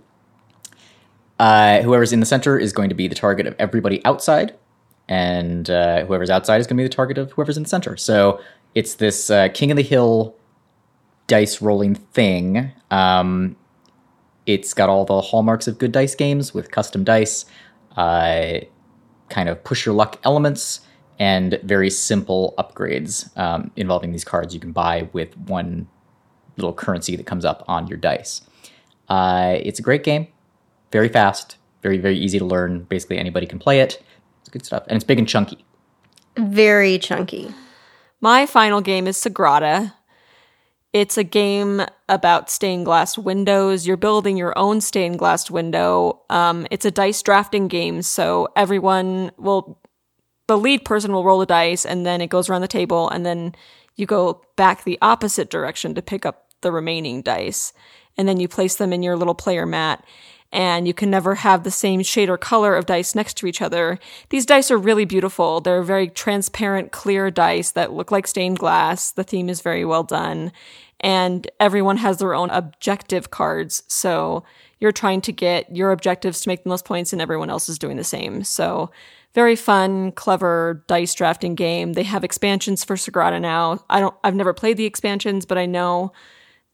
Uh, 1.39 1.81
whoever's 1.81 2.13
in 2.13 2.19
the 2.19 2.25
center 2.25 2.57
is 2.57 2.71
going 2.73 2.89
to 2.89 2.95
be 2.95 3.07
the 3.07 3.15
target 3.15 3.47
of 3.47 3.55
everybody 3.59 4.03
outside, 4.05 4.55
and 5.07 5.69
uh, 5.69 6.05
whoever's 6.05 6.29
outside 6.29 6.57
is 6.61 6.67
going 6.67 6.77
to 6.77 6.83
be 6.83 6.87
the 6.87 6.93
target 6.93 7.17
of 7.17 7.31
whoever's 7.31 7.57
in 7.57 7.63
the 7.63 7.69
center. 7.69 7.97
So 7.97 8.39
it's 8.75 8.95
this 8.95 9.29
uh, 9.29 9.49
King 9.53 9.71
of 9.71 9.77
the 9.77 9.83
Hill 9.83 10.35
dice 11.27 11.61
rolling 11.61 11.95
thing. 11.95 12.71
Um, 12.91 13.55
it's 14.45 14.73
got 14.73 14.89
all 14.89 15.05
the 15.05 15.21
hallmarks 15.21 15.67
of 15.67 15.77
good 15.77 15.91
dice 15.91 16.15
games 16.15 16.53
with 16.53 16.69
custom 16.71 17.03
dice, 17.03 17.45
uh, 17.95 18.59
kind 19.29 19.49
of 19.49 19.63
push 19.63 19.85
your 19.85 19.95
luck 19.95 20.19
elements, 20.23 20.81
and 21.19 21.59
very 21.63 21.89
simple 21.89 22.53
upgrades 22.57 23.35
um, 23.37 23.71
involving 23.75 24.11
these 24.11 24.25
cards 24.25 24.53
you 24.53 24.59
can 24.59 24.71
buy 24.71 25.09
with 25.13 25.37
one 25.37 25.87
little 26.57 26.73
currency 26.73 27.15
that 27.15 27.25
comes 27.25 27.45
up 27.45 27.63
on 27.67 27.87
your 27.87 27.97
dice. 27.97 28.41
Uh, 29.09 29.55
it's 29.59 29.79
a 29.79 29.81
great 29.81 30.03
game, 30.03 30.27
very 30.93 31.09
fast, 31.09 31.57
very 31.81 31.97
very 31.97 32.17
easy 32.17 32.39
to 32.39 32.45
learn. 32.45 32.83
Basically, 32.85 33.17
anybody 33.17 33.45
can 33.45 33.59
play 33.59 33.81
it. 33.81 34.01
It's 34.39 34.49
good 34.49 34.65
stuff, 34.65 34.83
and 34.87 34.95
it's 34.95 35.03
big 35.03 35.19
and 35.19 35.27
chunky. 35.27 35.65
Very 36.37 36.97
chunky. 36.97 37.53
My 38.21 38.45
final 38.45 38.79
game 38.79 39.07
is 39.07 39.17
Sagrada. 39.17 39.93
It's 40.93 41.17
a 41.17 41.23
game 41.23 41.81
about 42.07 42.49
stained 42.51 42.85
glass 42.85 43.17
windows. 43.17 43.87
You're 43.87 43.97
building 43.97 44.37
your 44.37 44.57
own 44.57 44.79
stained 44.79 45.17
glass 45.19 45.49
window. 45.49 46.21
Um, 46.29 46.67
it's 46.69 46.85
a 46.85 46.91
dice 46.91 47.21
drafting 47.23 47.67
game, 47.67 48.03
so 48.03 48.47
everyone 48.55 49.31
will, 49.37 49.81
the 50.47 50.57
lead 50.57 50.85
person 50.85 51.11
will 51.11 51.23
roll 51.25 51.39
the 51.39 51.47
dice, 51.47 51.83
and 51.83 52.05
then 52.05 52.21
it 52.21 52.29
goes 52.29 52.47
around 52.47 52.61
the 52.61 52.67
table, 52.67 53.09
and 53.09 53.25
then 53.25 53.55
you 53.95 54.05
go 54.05 54.43
back 54.55 54.83
the 54.83 54.99
opposite 55.01 55.49
direction 55.49 55.95
to 55.95 56.01
pick 56.01 56.25
up 56.27 56.47
the 56.61 56.71
remaining 56.71 57.23
dice, 57.23 57.73
and 58.15 58.27
then 58.27 58.39
you 58.39 58.47
place 58.47 58.75
them 58.75 58.93
in 58.93 59.01
your 59.01 59.17
little 59.17 59.35
player 59.35 59.65
mat. 59.65 60.05
And 60.53 60.87
you 60.87 60.93
can 60.93 61.09
never 61.09 61.33
have 61.35 61.63
the 61.63 61.71
same 61.71 62.03
shade 62.03 62.29
or 62.29 62.37
color 62.37 62.75
of 62.75 62.85
dice 62.85 63.15
next 63.15 63.37
to 63.37 63.47
each 63.47 63.59
other. 63.59 63.97
These 64.29 64.45
dice 64.45 64.69
are 64.69 64.77
really 64.77 65.03
beautiful. 65.03 65.59
They're 65.59 65.81
very 65.81 66.07
transparent, 66.07 66.91
clear 66.91 67.31
dice 67.31 67.71
that 67.71 67.91
look 67.91 68.11
like 68.11 68.27
stained 68.27 68.59
glass. 68.59 69.11
The 69.11 69.23
theme 69.23 69.49
is 69.49 69.61
very 69.61 69.83
well 69.83 70.03
done. 70.03 70.51
And 70.99 71.49
everyone 71.59 71.97
has 71.97 72.19
their 72.19 72.35
own 72.35 72.51
objective 72.51 73.31
cards. 73.31 73.81
So 73.87 74.43
you're 74.79 74.91
trying 74.91 75.21
to 75.21 75.31
get 75.31 75.75
your 75.75 75.91
objectives 75.91 76.41
to 76.41 76.49
make 76.49 76.63
the 76.63 76.69
most 76.69 76.85
points, 76.85 77.11
and 77.11 77.21
everyone 77.21 77.49
else 77.49 77.67
is 77.67 77.79
doing 77.79 77.97
the 77.97 78.03
same. 78.03 78.43
So 78.43 78.91
very 79.33 79.55
fun, 79.55 80.11
clever 80.11 80.83
dice 80.87 81.15
drafting 81.15 81.55
game. 81.55 81.93
They 81.93 82.03
have 82.03 82.23
expansions 82.23 82.83
for 82.83 82.95
Sagrada 82.95 83.41
now. 83.41 83.83
I 83.89 83.99
don't 83.99 84.15
I've 84.23 84.35
never 84.35 84.53
played 84.53 84.77
the 84.77 84.85
expansions, 84.85 85.45
but 85.45 85.57
I 85.57 85.65
know 85.65 86.13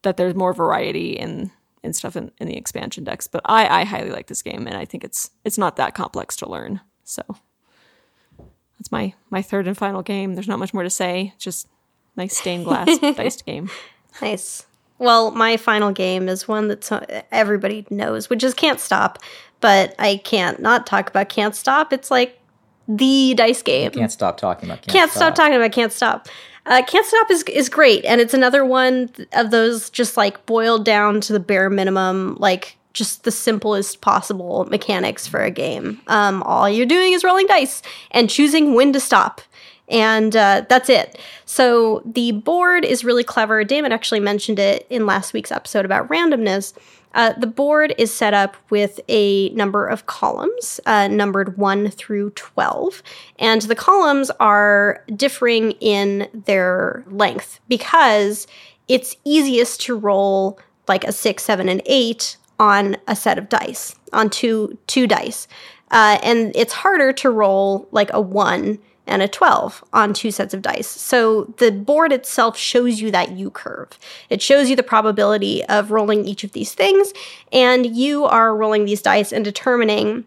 that 0.02 0.18
there's 0.18 0.34
more 0.34 0.52
variety 0.52 1.12
in 1.12 1.50
and 1.82 1.94
stuff 1.94 2.16
in, 2.16 2.30
in 2.38 2.46
the 2.46 2.56
expansion 2.56 3.04
decks. 3.04 3.26
But 3.26 3.42
I, 3.44 3.80
I 3.80 3.84
highly 3.84 4.10
like 4.10 4.26
this 4.26 4.42
game 4.42 4.66
and 4.66 4.76
I 4.76 4.84
think 4.84 5.04
it's 5.04 5.30
it's 5.44 5.58
not 5.58 5.76
that 5.76 5.94
complex 5.94 6.36
to 6.36 6.48
learn. 6.48 6.80
So 7.04 7.22
that's 8.78 8.92
my 8.92 9.14
my 9.30 9.42
third 9.42 9.66
and 9.66 9.76
final 9.76 10.02
game. 10.02 10.34
There's 10.34 10.48
not 10.48 10.58
much 10.58 10.74
more 10.74 10.82
to 10.82 10.90
say. 10.90 11.34
Just 11.38 11.68
nice 12.16 12.36
stained 12.36 12.64
glass 12.64 12.98
diced 13.00 13.46
game. 13.46 13.70
Nice. 14.20 14.66
Well, 14.98 15.30
my 15.30 15.56
final 15.56 15.92
game 15.92 16.28
is 16.28 16.46
one 16.46 16.68
that 16.68 16.92
uh, 16.92 17.00
everybody 17.32 17.86
knows, 17.88 18.28
which 18.28 18.44
is 18.44 18.52
Can't 18.52 18.78
Stop. 18.78 19.18
But 19.60 19.94
I 19.98 20.20
can't 20.24 20.60
not 20.60 20.86
talk 20.86 21.08
about 21.08 21.30
Can't 21.30 21.54
Stop. 21.54 21.92
It's 21.92 22.10
like 22.10 22.38
the 22.86 23.34
dice 23.34 23.62
game. 23.62 23.90
Can't 23.92 24.12
stop 24.12 24.36
talking 24.36 24.68
about. 24.68 24.82
Can't, 24.82 24.92
can't 24.92 25.10
stop 25.10 25.34
talking 25.34 25.54
about 25.54 25.72
can't 25.72 25.92
stop 25.92 26.28
uh, 26.66 26.82
can't 26.86 27.06
stop 27.06 27.30
is 27.30 27.42
is 27.44 27.68
great 27.68 28.04
and 28.04 28.20
it's 28.20 28.34
another 28.34 28.64
one 28.64 29.10
of 29.32 29.50
those 29.50 29.90
just 29.90 30.16
like 30.16 30.44
boiled 30.46 30.84
down 30.84 31.20
to 31.20 31.32
the 31.32 31.40
bare 31.40 31.70
minimum 31.70 32.36
like 32.38 32.76
just 32.92 33.24
the 33.24 33.30
simplest 33.30 34.00
possible 34.00 34.64
mechanics 34.66 35.26
for 35.26 35.42
a 35.42 35.50
game. 35.50 36.00
Um, 36.08 36.42
all 36.42 36.68
you're 36.68 36.86
doing 36.86 37.12
is 37.12 37.24
rolling 37.24 37.46
dice 37.46 37.82
and 38.10 38.28
choosing 38.28 38.74
when 38.74 38.92
to 38.92 39.00
stop 39.00 39.40
and 39.90 40.36
uh, 40.36 40.64
that's 40.68 40.88
it 40.88 41.18
so 41.44 42.02
the 42.04 42.32
board 42.32 42.84
is 42.84 43.04
really 43.04 43.24
clever 43.24 43.64
damon 43.64 43.92
actually 43.92 44.20
mentioned 44.20 44.58
it 44.58 44.86
in 44.90 45.06
last 45.06 45.32
week's 45.32 45.52
episode 45.52 45.84
about 45.84 46.08
randomness 46.08 46.72
uh, 47.14 47.32
the 47.32 47.46
board 47.46 47.94
is 47.98 48.14
set 48.14 48.34
up 48.34 48.56
with 48.70 49.00
a 49.08 49.48
number 49.50 49.86
of 49.86 50.06
columns, 50.06 50.78
uh, 50.86 51.08
numbered 51.08 51.58
1 51.58 51.90
through 51.90 52.30
12. 52.30 53.02
And 53.38 53.62
the 53.62 53.74
columns 53.74 54.30
are 54.38 55.04
differing 55.16 55.72
in 55.80 56.28
their 56.32 57.04
length 57.08 57.58
because 57.68 58.46
it's 58.86 59.16
easiest 59.24 59.80
to 59.82 59.98
roll 59.98 60.58
like 60.86 61.04
a 61.04 61.12
6, 61.12 61.42
7, 61.42 61.68
and 61.68 61.82
8 61.86 62.36
on 62.58 62.96
a 63.08 63.16
set 63.16 63.38
of 63.38 63.48
dice, 63.48 63.94
on 64.12 64.30
two, 64.30 64.78
two 64.86 65.06
dice. 65.06 65.48
Uh, 65.90 66.18
and 66.22 66.52
it's 66.54 66.72
harder 66.72 67.12
to 67.12 67.30
roll 67.30 67.88
like 67.90 68.12
a 68.12 68.20
1 68.20 68.78
and 69.10 69.22
a 69.22 69.28
12 69.28 69.84
on 69.92 70.14
two 70.14 70.30
sets 70.30 70.54
of 70.54 70.62
dice. 70.62 70.88
So 70.88 71.52
the 71.58 71.70
board 71.70 72.12
itself 72.12 72.56
shows 72.56 73.00
you 73.00 73.10
that 73.10 73.32
U 73.32 73.50
curve. 73.50 73.98
It 74.30 74.40
shows 74.40 74.70
you 74.70 74.76
the 74.76 74.82
probability 74.82 75.64
of 75.66 75.90
rolling 75.90 76.24
each 76.24 76.44
of 76.44 76.52
these 76.52 76.72
things, 76.72 77.12
and 77.52 77.96
you 77.96 78.24
are 78.24 78.56
rolling 78.56 78.84
these 78.84 79.02
dice 79.02 79.32
and 79.32 79.44
determining, 79.44 80.24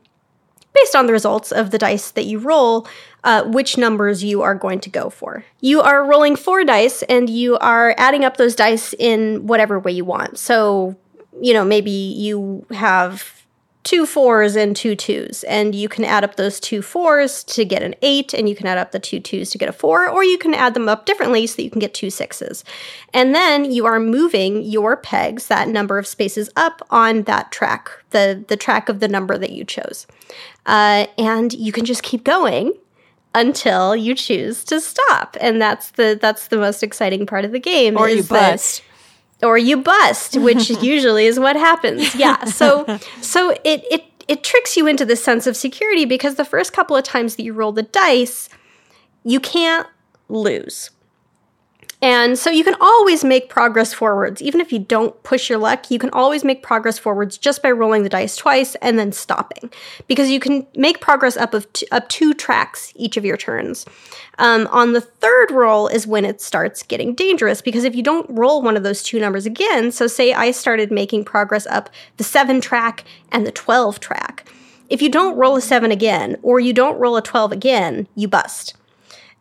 based 0.74 0.96
on 0.96 1.08
the 1.08 1.14
results 1.14 1.52
of 1.52 1.72
the 1.72 1.78
dice 1.78 2.12
that 2.12 2.26
you 2.26 2.40
roll, 2.40 2.88
uh, 3.24 3.44
which 3.44 3.78
numbers 3.78 4.24
you 4.24 4.42
are 4.42 4.56
going 4.56 4.80
to 4.82 4.90
go 4.90 5.10
for. 5.10 5.46
You 5.62 5.82
are 5.82 6.06
rolling 6.06 6.36
four 6.36 6.64
dice 6.66 7.04
and 7.04 7.30
you 7.30 7.58
are 7.60 7.96
adding 7.98 8.26
up 8.26 8.38
those 8.38 8.56
dice 8.56 8.94
in 9.00 9.48
whatever 9.48 9.80
way 9.80 9.92
you 9.92 10.04
want. 10.04 10.38
So, 10.38 10.98
you 11.40 11.54
know, 11.54 11.64
maybe 11.64 11.92
you 11.92 12.66
have 12.72 13.43
two 13.84 14.06
fours 14.06 14.56
and 14.56 14.76
two 14.76 14.96
twos, 14.96 15.44
and 15.44 15.76
you 15.76 15.90
can 15.90 16.06
add 16.06 16.24
up 16.24 16.36
those 16.36 16.60
two 16.60 16.82
fours 16.82 17.44
to 17.44 17.66
get 17.66 17.84
an 17.84 17.96
eight, 18.02 18.34
and 18.34 18.48
you 18.48 18.56
can 18.56 18.66
add 18.66 18.78
up 18.78 18.92
the 18.92 19.00
two 19.00 19.20
twos 19.20 19.50
to 19.52 19.58
get 19.58 19.70
a 19.70 19.74
four, 19.74 20.08
or 20.08 20.24
you 20.24 20.38
can 20.38 20.54
add 20.54 20.74
them 20.74 20.88
up 20.88 21.06
differently 21.06 21.46
so 21.46 21.58
that 21.58 21.64
you 21.64 21.70
can 21.70 21.80
get 21.80 21.94
two 21.94 22.10
sixes. 22.10 22.64
And 23.14 23.36
then 23.36 23.72
you 23.72 23.86
are 23.86 24.00
moving 24.00 24.64
your 24.64 24.96
pegs 24.96 25.48
that 25.48 25.68
number 25.68 25.98
of 25.98 26.08
spaces 26.08 26.50
up 26.56 26.82
on 26.90 27.24
that 27.24 27.52
track, 27.52 27.90
the, 28.12 28.44
the 28.48 28.58
track 28.58 28.88
of 28.88 29.00
the 29.00 29.08
number 29.08 29.38
that 29.38 29.52
you 29.52 29.66
chose. 29.66 30.08
Uh, 30.66 31.08
and 31.18 31.54
you 31.54 31.72
can 31.72 31.84
just 31.84 32.04
keep 32.04 32.24
going 32.24 32.74
until 33.36 33.96
you 33.96 34.14
choose 34.14 34.64
to 34.64 34.80
stop 34.80 35.36
and 35.42 35.60
that's 35.60 35.92
the 35.92 36.18
that's 36.22 36.50
the 36.50 36.58
most 36.58 36.84
exciting 36.84 37.26
part 37.26 37.44
of 37.44 37.52
the 37.52 37.60
game 37.60 37.98
Or 37.98 38.08
you 38.08 38.22
bust. 38.22 38.84
Or 39.44 39.58
you 39.58 39.78
bust 39.78 40.38
which 40.38 40.70
usually 40.82 41.26
is 41.26 41.40
what 41.40 41.56
happens. 41.56 42.16
Yeah 42.16 42.44
so 42.46 42.86
so 43.22 43.52
it 43.64 43.84
it 43.92 44.06
it 44.28 44.44
tricks 44.44 44.78
you 44.78 44.88
into 44.88 45.06
this 45.06 45.24
sense 45.24 45.46
of 45.48 45.56
security 45.56 46.06
because 46.06 46.36
the 46.36 46.46
first 46.46 46.74
couple 46.74 46.96
of 46.96 47.04
times 47.04 47.36
that 47.36 47.44
you 47.44 47.54
roll 47.54 47.72
the 47.72 47.84
dice 47.84 48.50
you 49.24 49.40
can't 49.40 49.88
lose 50.30 50.90
and 52.04 52.38
so 52.38 52.50
you 52.50 52.66
can 52.66 52.76
always 52.82 53.24
make 53.24 53.48
progress 53.48 53.94
forwards. 53.94 54.42
Even 54.42 54.60
if 54.60 54.74
you 54.74 54.80
don't 54.80 55.24
push 55.24 55.50
your 55.50 55.58
luck, 55.58 55.90
you 55.90 55.98
can 55.98 56.10
always 56.10 56.44
make 56.44 56.62
progress 56.62 57.00
forwards 57.00 57.38
just 57.38 57.64
by 57.64 57.72
rolling 57.72 58.04
the 58.04 58.10
dice 58.10 58.36
twice 58.36 58.76
and 58.82 59.00
then 59.00 59.14
stopping. 59.14 59.72
Because 60.06 60.30
you 60.30 60.42
can 60.42 60.68
make 60.76 61.00
progress 61.00 61.38
up 61.38 61.54
of 61.54 61.72
t- 61.72 61.88
up 61.94 62.10
two 62.10 62.34
tracks 62.34 62.92
each 62.98 63.16
of 63.16 63.24
your 63.24 63.38
turns. 63.38 63.86
Um, 64.38 64.68
on 64.70 64.92
the 64.92 65.00
third 65.00 65.50
roll 65.52 65.88
is 65.88 66.06
when 66.06 66.26
it 66.26 66.42
starts 66.42 66.84
getting 66.84 67.16
dangerous 67.16 67.62
because 67.62 67.86
if 67.86 67.96
you 67.96 68.04
don't 68.04 68.30
roll 68.30 68.62
one 68.62 68.76
of 68.76 68.84
those 68.84 69.02
two 69.02 69.18
numbers 69.18 69.46
again, 69.46 69.90
so 69.90 70.06
say 70.06 70.34
I 70.34 70.52
started 70.52 70.92
making 70.92 71.24
progress 71.24 71.66
up 71.68 71.90
the 72.18 72.26
seven 72.26 72.60
track 72.60 73.06
and 73.32 73.48
the 73.48 73.52
12 73.54 74.02
track. 74.02 74.52
If 74.90 75.02
you 75.02 75.08
don't 75.08 75.38
roll 75.38 75.56
a 75.56 75.62
seven 75.62 75.90
again 75.90 76.36
or 76.44 76.60
you 76.60 76.74
don't 76.74 77.00
roll 77.00 77.16
a 77.16 77.22
12 77.22 77.54
again, 77.54 78.10
you 78.16 78.28
bust. 78.28 78.74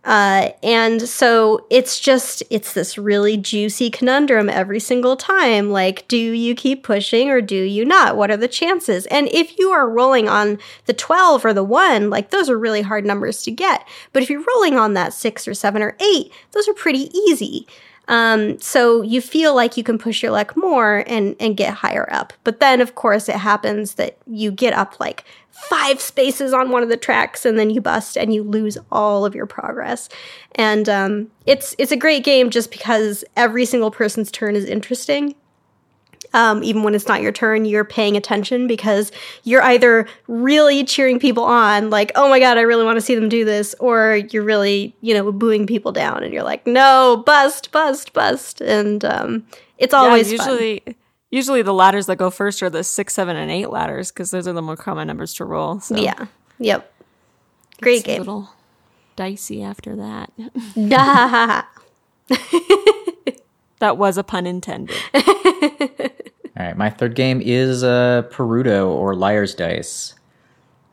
Uh, 0.04 0.50
and 0.64 1.08
so 1.08 1.64
it's 1.70 2.00
just 2.00 2.42
it's 2.50 2.72
this 2.72 2.98
really 2.98 3.36
juicy 3.36 3.88
conundrum 3.88 4.48
every 4.48 4.80
single 4.80 5.16
time. 5.16 5.70
Like 5.70 6.08
do 6.08 6.16
you 6.16 6.54
keep 6.56 6.82
pushing 6.82 7.30
or 7.30 7.40
do 7.40 7.54
you 7.56 7.84
not? 7.84 8.16
What 8.16 8.30
are 8.30 8.36
the 8.36 8.48
chances? 8.48 9.06
And 9.06 9.28
if 9.28 9.58
you 9.58 9.70
are 9.70 9.88
rolling 9.88 10.28
on 10.28 10.58
the 10.86 10.92
12 10.92 11.44
or 11.44 11.54
the 11.54 11.62
1 11.62 12.10
like 12.10 12.30
those 12.30 12.50
are 12.50 12.58
really 12.58 12.82
hard 12.82 13.06
numbers 13.06 13.42
to 13.44 13.52
get. 13.52 13.86
But 14.12 14.24
if 14.24 14.30
you're 14.30 14.44
rolling 14.54 14.76
on 14.76 14.94
that 14.94 15.12
6 15.12 15.46
or 15.46 15.54
7 15.54 15.82
or 15.82 15.96
8 16.00 16.32
those 16.50 16.68
are 16.68 16.74
pretty 16.74 17.10
easy 17.16 17.66
um, 18.08 18.58
so 18.60 19.02
you 19.02 19.20
feel 19.20 19.54
like 19.54 19.76
you 19.76 19.84
can 19.84 19.98
push 19.98 20.22
your 20.22 20.32
luck 20.32 20.56
more 20.56 21.04
and 21.06 21.36
and 21.38 21.56
get 21.56 21.74
higher 21.74 22.08
up. 22.12 22.32
But 22.44 22.60
then 22.60 22.80
of 22.80 22.94
course 22.94 23.28
it 23.28 23.36
happens 23.36 23.94
that 23.94 24.16
you 24.26 24.50
get 24.50 24.72
up 24.72 24.98
like 24.98 25.24
five 25.50 26.00
spaces 26.00 26.52
on 26.52 26.70
one 26.70 26.82
of 26.82 26.88
the 26.88 26.96
tracks 26.96 27.44
and 27.44 27.58
then 27.58 27.70
you 27.70 27.80
bust 27.80 28.16
and 28.16 28.34
you 28.34 28.42
lose 28.42 28.78
all 28.90 29.24
of 29.24 29.34
your 29.34 29.46
progress. 29.46 30.08
And 30.56 30.88
um, 30.88 31.30
it's 31.46 31.74
it's 31.78 31.92
a 31.92 31.96
great 31.96 32.24
game 32.24 32.50
just 32.50 32.70
because 32.70 33.24
every 33.36 33.64
single 33.64 33.90
person's 33.90 34.30
turn 34.30 34.56
is 34.56 34.64
interesting 34.64 35.34
um, 36.34 36.62
even 36.64 36.82
when 36.82 36.94
it's 36.94 37.08
not 37.08 37.20
your 37.20 37.32
turn 37.32 37.64
you're 37.64 37.84
paying 37.84 38.16
attention 38.16 38.66
because 38.66 39.12
you're 39.44 39.62
either 39.62 40.06
really 40.28 40.84
cheering 40.84 41.18
people 41.18 41.44
on 41.44 41.90
like 41.90 42.12
oh 42.14 42.28
my 42.28 42.38
god 42.38 42.58
i 42.58 42.60
really 42.60 42.84
want 42.84 42.96
to 42.96 43.00
see 43.00 43.14
them 43.14 43.28
do 43.28 43.44
this 43.44 43.74
or 43.80 44.16
you're 44.30 44.42
really 44.42 44.94
you 45.00 45.14
know 45.14 45.30
booing 45.32 45.66
people 45.66 45.92
down 45.92 46.22
and 46.22 46.32
you're 46.32 46.42
like 46.42 46.66
no 46.66 47.22
bust 47.26 47.70
bust 47.72 48.12
bust 48.12 48.60
and 48.60 49.04
um, 49.04 49.46
it's 49.78 49.94
always 49.94 50.30
yeah, 50.30 50.38
fun. 50.38 50.48
usually 50.48 50.96
usually 51.30 51.62
the 51.62 51.74
ladders 51.74 52.06
that 52.06 52.16
go 52.16 52.28
first 52.28 52.62
are 52.62 52.68
the 52.68 52.84
six, 52.84 53.14
seven, 53.14 53.36
and 53.36 53.50
eight 53.50 53.70
ladders 53.70 54.12
because 54.12 54.30
those 54.30 54.46
are 54.46 54.52
the 54.52 54.60
more 54.60 54.76
common 54.76 55.06
numbers 55.06 55.32
to 55.34 55.44
roll. 55.44 55.80
So 55.80 55.96
yeah 55.96 56.26
yep 56.58 56.92
great 57.80 57.96
it's 57.96 58.04
a 58.04 58.06
game 58.06 58.18
little 58.20 58.50
dicey 59.16 59.62
after 59.62 59.96
that. 59.96 60.30
That 63.82 63.98
was 63.98 64.16
a 64.16 64.22
pun 64.22 64.46
intended. 64.46 64.94
All 66.58 66.66
right, 66.66 66.76
my 66.76 66.90
third 66.90 67.14
game 67.14 67.40
is 67.40 67.82
uh, 67.82 68.22
Perudo 68.30 68.88
or 68.88 69.14
Liar's 69.14 69.54
Dice. 69.54 70.14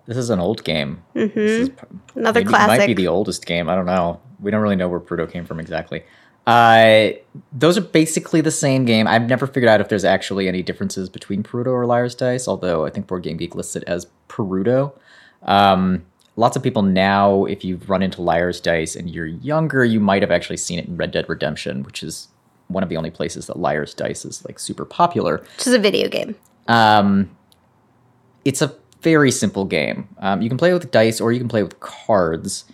This 0.06 0.18
is 0.18 0.30
an 0.30 0.40
old 0.40 0.64
game. 0.64 1.04
This 1.14 1.32
is 1.36 1.70
Another 2.16 2.40
maybe- 2.40 2.52
Might 2.52 2.88
be 2.88 2.94
the 2.94 3.08
oldest 3.08 3.46
game. 3.46 3.70
I 3.70 3.76
don't 3.76 3.86
know. 3.86 4.20
We 4.40 4.52
don't 4.52 4.62
really 4.62 4.76
know 4.78 4.88
where 4.88 5.00
Perudo 5.00 5.30
came 5.30 5.46
from 5.46 5.60
exactly. 5.60 6.04
Uh, 6.48 7.10
those 7.52 7.78
are 7.78 7.82
basically 7.82 8.42
the 8.42 8.50
same 8.52 8.86
game. 8.86 9.06
I've 9.06 9.28
never 9.28 9.46
figured 9.46 9.70
out 9.70 9.82
if 9.82 9.90
there's 9.90 10.06
actually 10.06 10.48
any 10.48 10.64
differences 10.64 11.10
between 11.10 11.44
Perudo 11.44 11.68
or 11.68 11.86
Liar's 11.86 12.16
Dice, 12.16 12.48
although 12.48 12.86
I 12.86 12.90
think 12.90 13.06
Board 13.06 13.22
Game 13.24 13.38
Geek 13.38 13.54
lists 13.54 13.76
it 13.76 13.84
as 13.86 14.08
Perudo. 14.30 14.94
Um, 15.44 16.06
lots 16.38 16.56
of 16.56 16.64
people 16.64 16.82
now, 16.82 17.46
if 17.46 17.64
you've 17.64 17.88
run 17.90 18.02
into 18.02 18.22
Liar's 18.22 18.60
Dice 18.62 18.96
and 18.96 19.10
you're 19.12 19.28
younger, 19.28 19.86
you 19.86 20.00
might 20.00 20.24
have 20.24 20.32
actually 20.32 20.58
seen 20.58 20.80
it 20.80 20.88
in 20.88 20.98
Red 20.98 21.12
Dead 21.12 21.28
Redemption, 21.30 21.84
which 21.84 22.02
is 22.02 22.30
one 22.70 22.84
of 22.84 22.90
the 22.90 22.98
only 22.98 23.10
places 23.10 23.48
that 23.48 23.60
Liar's 23.60 23.94
Dice 23.94 24.24
is 24.24 24.46
like 24.46 24.60
super 24.60 24.86
popular. 24.86 25.40
Which 25.58 25.68
is 25.68 25.74
a 25.74 25.80
video 25.80 26.08
game. 26.08 26.36
Um, 26.68 27.36
it's 28.46 28.62
a 28.62 28.74
very 29.02 29.32
simple 29.32 29.66
game. 29.66 30.08
Um, 30.20 30.42
you 30.42 30.50
can 30.50 30.58
play 30.58 30.72
with 30.72 30.90
dice 30.92 31.20
or 31.20 31.32
you 31.32 31.40
can 31.40 31.50
play 31.50 31.64
with 31.64 31.80
cards. 31.80 32.66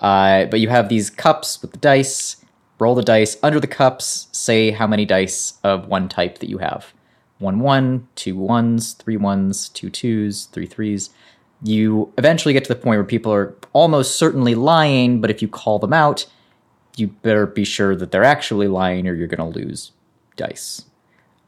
Uh, 0.00 0.46
but 0.46 0.60
you 0.60 0.68
have 0.68 0.88
these 0.88 1.08
cups 1.08 1.62
with 1.62 1.72
the 1.72 1.78
dice. 1.78 2.44
Roll 2.78 2.94
the 2.94 3.02
dice 3.02 3.36
under 3.42 3.60
the 3.60 3.66
cups. 3.66 4.28
Say 4.32 4.70
how 4.72 4.86
many 4.86 5.04
dice 5.04 5.54
of 5.62 5.86
one 5.86 6.08
type 6.08 6.38
that 6.38 6.50
you 6.50 6.58
have. 6.58 6.92
One 7.38 7.60
one, 7.60 8.08
two 8.16 8.36
ones, 8.36 8.94
three 8.94 9.16
ones, 9.16 9.68
two 9.68 9.90
twos, 9.90 10.46
three 10.46 10.66
threes. 10.66 11.10
You 11.62 12.12
eventually 12.18 12.52
get 12.52 12.64
to 12.64 12.74
the 12.74 12.80
point 12.80 12.96
where 12.98 13.04
people 13.04 13.32
are 13.32 13.54
almost 13.72 14.16
certainly 14.16 14.54
lying, 14.54 15.20
but 15.20 15.30
if 15.30 15.40
you 15.40 15.48
call 15.48 15.78
them 15.78 15.92
out, 15.92 16.26
you 16.96 17.08
better 17.08 17.46
be 17.46 17.64
sure 17.64 17.96
that 17.96 18.12
they're 18.12 18.24
actually 18.24 18.68
lying 18.68 19.08
or 19.08 19.14
you're 19.14 19.26
going 19.28 19.52
to 19.52 19.58
lose 19.58 19.92
dice 20.36 20.84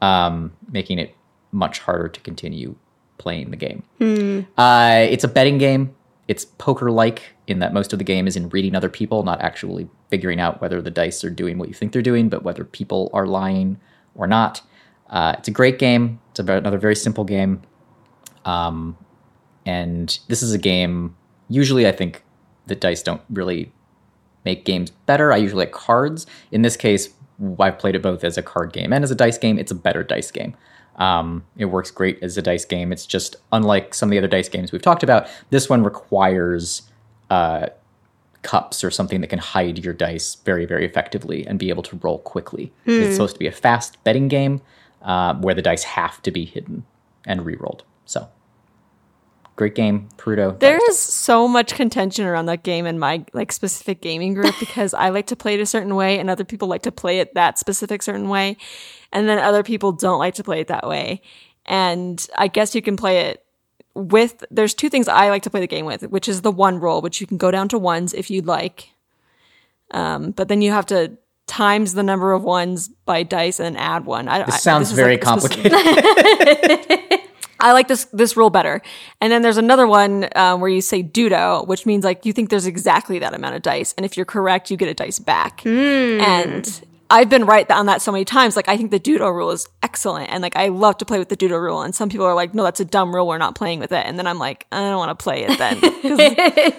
um, 0.00 0.52
making 0.70 0.98
it 0.98 1.14
much 1.52 1.80
harder 1.80 2.08
to 2.08 2.20
continue 2.20 2.76
playing 3.18 3.50
the 3.50 3.56
game. 3.56 3.82
Uh, 4.58 5.06
it's 5.08 5.24
a 5.24 5.28
betting 5.28 5.58
game. 5.58 5.94
It's 6.28 6.44
poker 6.44 6.90
like 6.90 7.34
in 7.46 7.60
that 7.60 7.72
most 7.72 7.92
of 7.92 7.98
the 7.98 8.04
game 8.04 8.26
is 8.26 8.36
in 8.36 8.48
reading 8.48 8.74
other 8.74 8.88
people, 8.88 9.22
not 9.22 9.40
actually 9.40 9.88
figuring 10.10 10.40
out 10.40 10.60
whether 10.60 10.82
the 10.82 10.90
dice 10.90 11.22
are 11.24 11.30
doing 11.30 11.58
what 11.58 11.68
you 11.68 11.74
think 11.74 11.92
they're 11.92 12.02
doing, 12.02 12.28
but 12.28 12.42
whether 12.42 12.64
people 12.64 13.10
are 13.12 13.26
lying 13.26 13.78
or 14.14 14.26
not. 14.26 14.62
Uh, 15.08 15.36
it's 15.38 15.48
a 15.48 15.52
great 15.52 15.78
game. 15.78 16.20
It's 16.30 16.40
about 16.40 16.58
another 16.58 16.78
very 16.78 16.96
simple 16.96 17.24
game. 17.24 17.62
Um, 18.44 18.96
and 19.64 20.18
this 20.28 20.42
is 20.42 20.52
a 20.52 20.58
game, 20.58 21.16
usually, 21.48 21.86
I 21.86 21.92
think 21.92 22.22
the 22.66 22.74
dice 22.74 23.02
don't 23.02 23.22
really 23.30 23.72
make 24.46 24.64
games 24.64 24.90
better. 25.04 25.30
I 25.32 25.36
usually 25.36 25.66
like 25.66 25.72
cards. 25.72 26.26
In 26.50 26.62
this 26.62 26.76
case, 26.78 27.10
I've 27.58 27.78
played 27.78 27.94
it 27.94 28.00
both 28.00 28.24
as 28.24 28.38
a 28.38 28.42
card 28.42 28.72
game 28.72 28.94
and 28.94 29.04
as 29.04 29.10
a 29.10 29.14
dice 29.14 29.36
game. 29.36 29.58
It's 29.58 29.70
a 29.70 29.74
better 29.74 30.02
dice 30.02 30.30
game. 30.30 30.56
Um, 30.96 31.44
it 31.58 31.66
works 31.66 31.90
great 31.90 32.22
as 32.22 32.38
a 32.38 32.42
dice 32.42 32.64
game. 32.64 32.90
It's 32.92 33.04
just 33.04 33.36
unlike 33.52 33.92
some 33.92 34.08
of 34.08 34.12
the 34.12 34.18
other 34.18 34.28
dice 34.28 34.48
games 34.48 34.72
we've 34.72 34.80
talked 34.80 35.02
about. 35.02 35.28
This 35.50 35.68
one 35.68 35.84
requires 35.84 36.82
uh, 37.28 37.66
cups 38.40 38.82
or 38.82 38.90
something 38.90 39.20
that 39.20 39.26
can 39.26 39.40
hide 39.40 39.84
your 39.84 39.92
dice 39.92 40.36
very, 40.36 40.64
very 40.64 40.86
effectively 40.86 41.46
and 41.46 41.58
be 41.58 41.68
able 41.68 41.82
to 41.82 41.96
roll 42.02 42.20
quickly. 42.20 42.72
It's 42.86 43.16
supposed 43.16 43.34
to 43.34 43.38
be 43.38 43.46
a 43.46 43.52
fast 43.52 44.02
betting 44.04 44.28
game 44.28 44.62
uh, 45.02 45.34
where 45.34 45.54
the 45.54 45.62
dice 45.62 45.82
have 45.82 46.22
to 46.22 46.30
be 46.30 46.46
hidden 46.46 46.86
and 47.26 47.44
re-rolled. 47.44 47.82
So, 48.06 48.28
great 49.56 49.74
game, 49.74 50.08
Perudo. 50.18 50.58
There 50.58 50.78
is 50.88 50.98
so 50.98 51.48
much 51.48 51.74
contention 51.74 52.26
around 52.26 52.46
that 52.46 52.62
game 52.62 52.86
in 52.86 52.98
my 52.98 53.24
like 53.32 53.50
specific 53.50 54.00
gaming 54.02 54.34
group 54.34 54.54
because 54.60 54.94
I 54.94 55.08
like 55.08 55.26
to 55.28 55.36
play 55.36 55.54
it 55.54 55.60
a 55.60 55.66
certain 55.66 55.96
way 55.96 56.18
and 56.18 56.30
other 56.30 56.44
people 56.44 56.68
like 56.68 56.82
to 56.82 56.92
play 56.92 57.18
it 57.18 57.34
that 57.34 57.58
specific 57.58 58.02
certain 58.02 58.28
way. 58.28 58.56
And 59.12 59.28
then 59.28 59.38
other 59.38 59.62
people 59.62 59.92
don't 59.92 60.18
like 60.18 60.34
to 60.34 60.44
play 60.44 60.60
it 60.60 60.68
that 60.68 60.86
way. 60.86 61.22
And 61.64 62.24
I 62.36 62.48
guess 62.48 62.74
you 62.74 62.82
can 62.82 62.96
play 62.96 63.20
it 63.22 63.42
with 63.94 64.44
there's 64.50 64.74
two 64.74 64.90
things 64.90 65.08
I 65.08 65.30
like 65.30 65.42
to 65.44 65.50
play 65.50 65.60
the 65.60 65.66
game 65.66 65.86
with, 65.86 66.02
which 66.10 66.28
is 66.28 66.42
the 66.42 66.52
one 66.52 66.78
roll, 66.78 67.00
which 67.00 67.20
you 67.20 67.26
can 67.26 67.38
go 67.38 67.50
down 67.50 67.68
to 67.70 67.78
ones 67.78 68.12
if 68.12 68.30
you'd 68.30 68.46
like. 68.46 68.90
Um, 69.90 70.32
but 70.32 70.48
then 70.48 70.60
you 70.60 70.70
have 70.72 70.86
to 70.86 71.16
times 71.46 71.94
the 71.94 72.02
number 72.02 72.32
of 72.32 72.42
ones 72.42 72.88
by 72.88 73.22
dice 73.22 73.58
and 73.60 73.76
add 73.78 74.04
one. 74.04 74.28
I, 74.28 74.42
This 74.42 74.62
sounds 74.62 74.92
very 74.92 75.16
complicated. 75.16 75.72
I 77.60 77.72
like 77.72 77.88
this 77.88 78.04
this 78.12 78.36
rule 78.36 78.50
better. 78.50 78.82
And 79.20 79.32
then 79.32 79.42
there's 79.42 79.56
another 79.56 79.86
one 79.86 80.28
um, 80.36 80.60
where 80.60 80.70
you 80.70 80.80
say 80.80 81.02
dudo, 81.02 81.66
which 81.66 81.86
means 81.86 82.04
like 82.04 82.26
you 82.26 82.32
think 82.32 82.50
there's 82.50 82.66
exactly 82.66 83.18
that 83.18 83.34
amount 83.34 83.56
of 83.56 83.62
dice, 83.62 83.94
and 83.96 84.04
if 84.04 84.16
you're 84.16 84.26
correct, 84.26 84.70
you 84.70 84.76
get 84.76 84.88
a 84.88 84.94
dice 84.94 85.18
back. 85.18 85.64
And 86.20 86.80
I've 87.08 87.28
been 87.28 87.46
right 87.46 87.70
on 87.70 87.86
that 87.86 88.02
so 88.02 88.12
many 88.12 88.24
times. 88.24 88.56
Like 88.56 88.68
I 88.68 88.76
think 88.76 88.90
the 88.90 89.00
dudo 89.00 89.32
rule 89.32 89.50
is 89.50 89.68
excellent, 89.82 90.30
and 90.30 90.42
like 90.42 90.56
I 90.56 90.68
love 90.68 90.98
to 90.98 91.04
play 91.04 91.18
with 91.18 91.28
the 91.28 91.36
dudo 91.36 91.60
rule. 91.60 91.82
And 91.82 91.94
some 91.94 92.08
people 92.08 92.26
are 92.26 92.34
like, 92.34 92.54
"No, 92.54 92.62
that's 92.64 92.80
a 92.80 92.84
dumb 92.84 93.14
rule. 93.14 93.26
We're 93.26 93.38
not 93.38 93.54
playing 93.54 93.80
with 93.80 93.92
it." 93.92 94.04
And 94.06 94.18
then 94.18 94.26
I'm 94.26 94.38
like, 94.38 94.66
I 94.72 94.80
don't 94.80 94.98
want 94.98 95.16
to 95.16 95.22
play 95.22 95.46
it 95.48 95.58
then." 95.58 95.80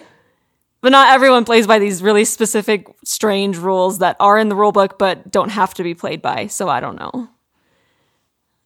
but 0.81 0.89
not 0.89 1.09
everyone 1.09 1.45
plays 1.45 1.65
by 1.65 1.79
these 1.79 2.03
really 2.03 2.25
specific, 2.25 2.87
strange 3.03 3.57
rules 3.57 3.99
that 3.99 4.15
are 4.19 4.37
in 4.37 4.49
the 4.49 4.55
rule 4.55 4.71
book 4.71 4.99
but 4.99 5.31
don't 5.31 5.49
have 5.49 5.73
to 5.75 5.83
be 5.83 5.93
played 5.93 6.21
by. 6.21 6.47
So 6.47 6.69
I 6.69 6.79
don't 6.79 6.99
know. 6.99 7.29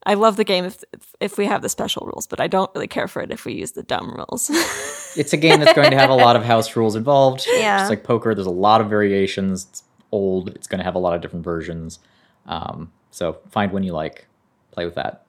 I 0.05 0.15
love 0.15 0.35
the 0.35 0.43
game 0.43 0.65
if 0.65 0.83
if 1.19 1.37
we 1.37 1.45
have 1.45 1.61
the 1.61 1.69
special 1.69 2.07
rules, 2.07 2.27
but 2.27 2.39
I 2.39 2.47
don't 2.47 2.71
really 2.73 2.87
care 2.87 3.07
for 3.07 3.21
it 3.21 3.31
if 3.31 3.45
we 3.45 3.53
use 3.53 3.71
the 3.71 3.83
dumb 3.83 4.15
rules. 4.15 4.49
It's 5.17 5.33
a 5.33 5.37
game 5.37 5.59
that's 5.59 5.73
going 5.73 5.91
to 5.91 5.97
have 5.97 6.09
a 6.09 6.15
lot 6.15 6.37
of 6.37 6.45
house 6.45 6.73
rules 6.77 6.95
involved. 6.95 7.45
Yeah. 7.45 7.79
Just 7.79 7.89
like 7.89 8.05
poker, 8.05 8.33
there's 8.33 8.47
a 8.47 8.49
lot 8.49 8.79
of 8.79 8.89
variations. 8.89 9.67
It's 9.69 9.83
old. 10.11 10.47
It's 10.49 10.67
going 10.67 10.79
to 10.79 10.85
have 10.85 10.95
a 10.95 10.99
lot 10.99 11.15
of 11.15 11.21
different 11.21 11.43
versions. 11.43 11.99
Um, 12.45 12.93
so 13.11 13.39
find 13.49 13.73
one 13.73 13.83
you 13.83 13.91
like. 13.91 14.25
Play 14.71 14.85
with 14.85 14.95
that. 14.95 15.25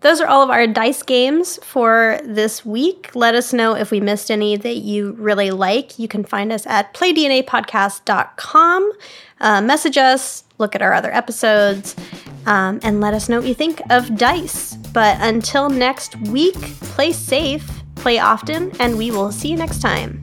Those 0.00 0.20
are 0.20 0.26
all 0.26 0.42
of 0.42 0.50
our 0.50 0.66
dice 0.66 1.02
games 1.04 1.58
for 1.62 2.18
this 2.24 2.66
week. 2.66 3.14
Let 3.14 3.36
us 3.36 3.52
know 3.52 3.76
if 3.76 3.92
we 3.92 4.00
missed 4.00 4.32
any 4.32 4.56
that 4.56 4.78
you 4.78 5.12
really 5.12 5.52
like. 5.52 5.96
You 5.98 6.08
can 6.08 6.24
find 6.24 6.52
us 6.52 6.66
at 6.66 6.92
playdnapodcast.com. 6.92 8.92
Uh, 9.40 9.62
message 9.62 9.96
us, 9.96 10.42
look 10.58 10.74
at 10.74 10.82
our 10.82 10.92
other 10.92 11.14
episodes, 11.14 11.94
um, 12.46 12.80
and 12.82 13.00
let 13.00 13.14
us 13.14 13.28
know 13.28 13.38
what 13.38 13.48
you 13.48 13.54
think 13.54 13.80
of 13.90 14.16
dice. 14.16 14.74
But 14.92 15.18
until 15.20 15.68
next 15.68 16.16
week, 16.28 16.60
play 16.94 17.12
safe, 17.12 17.68
play 17.94 18.18
often, 18.18 18.72
and 18.80 18.98
we 18.98 19.10
will 19.10 19.32
see 19.32 19.48
you 19.48 19.56
next 19.56 19.80
time. 19.80 20.22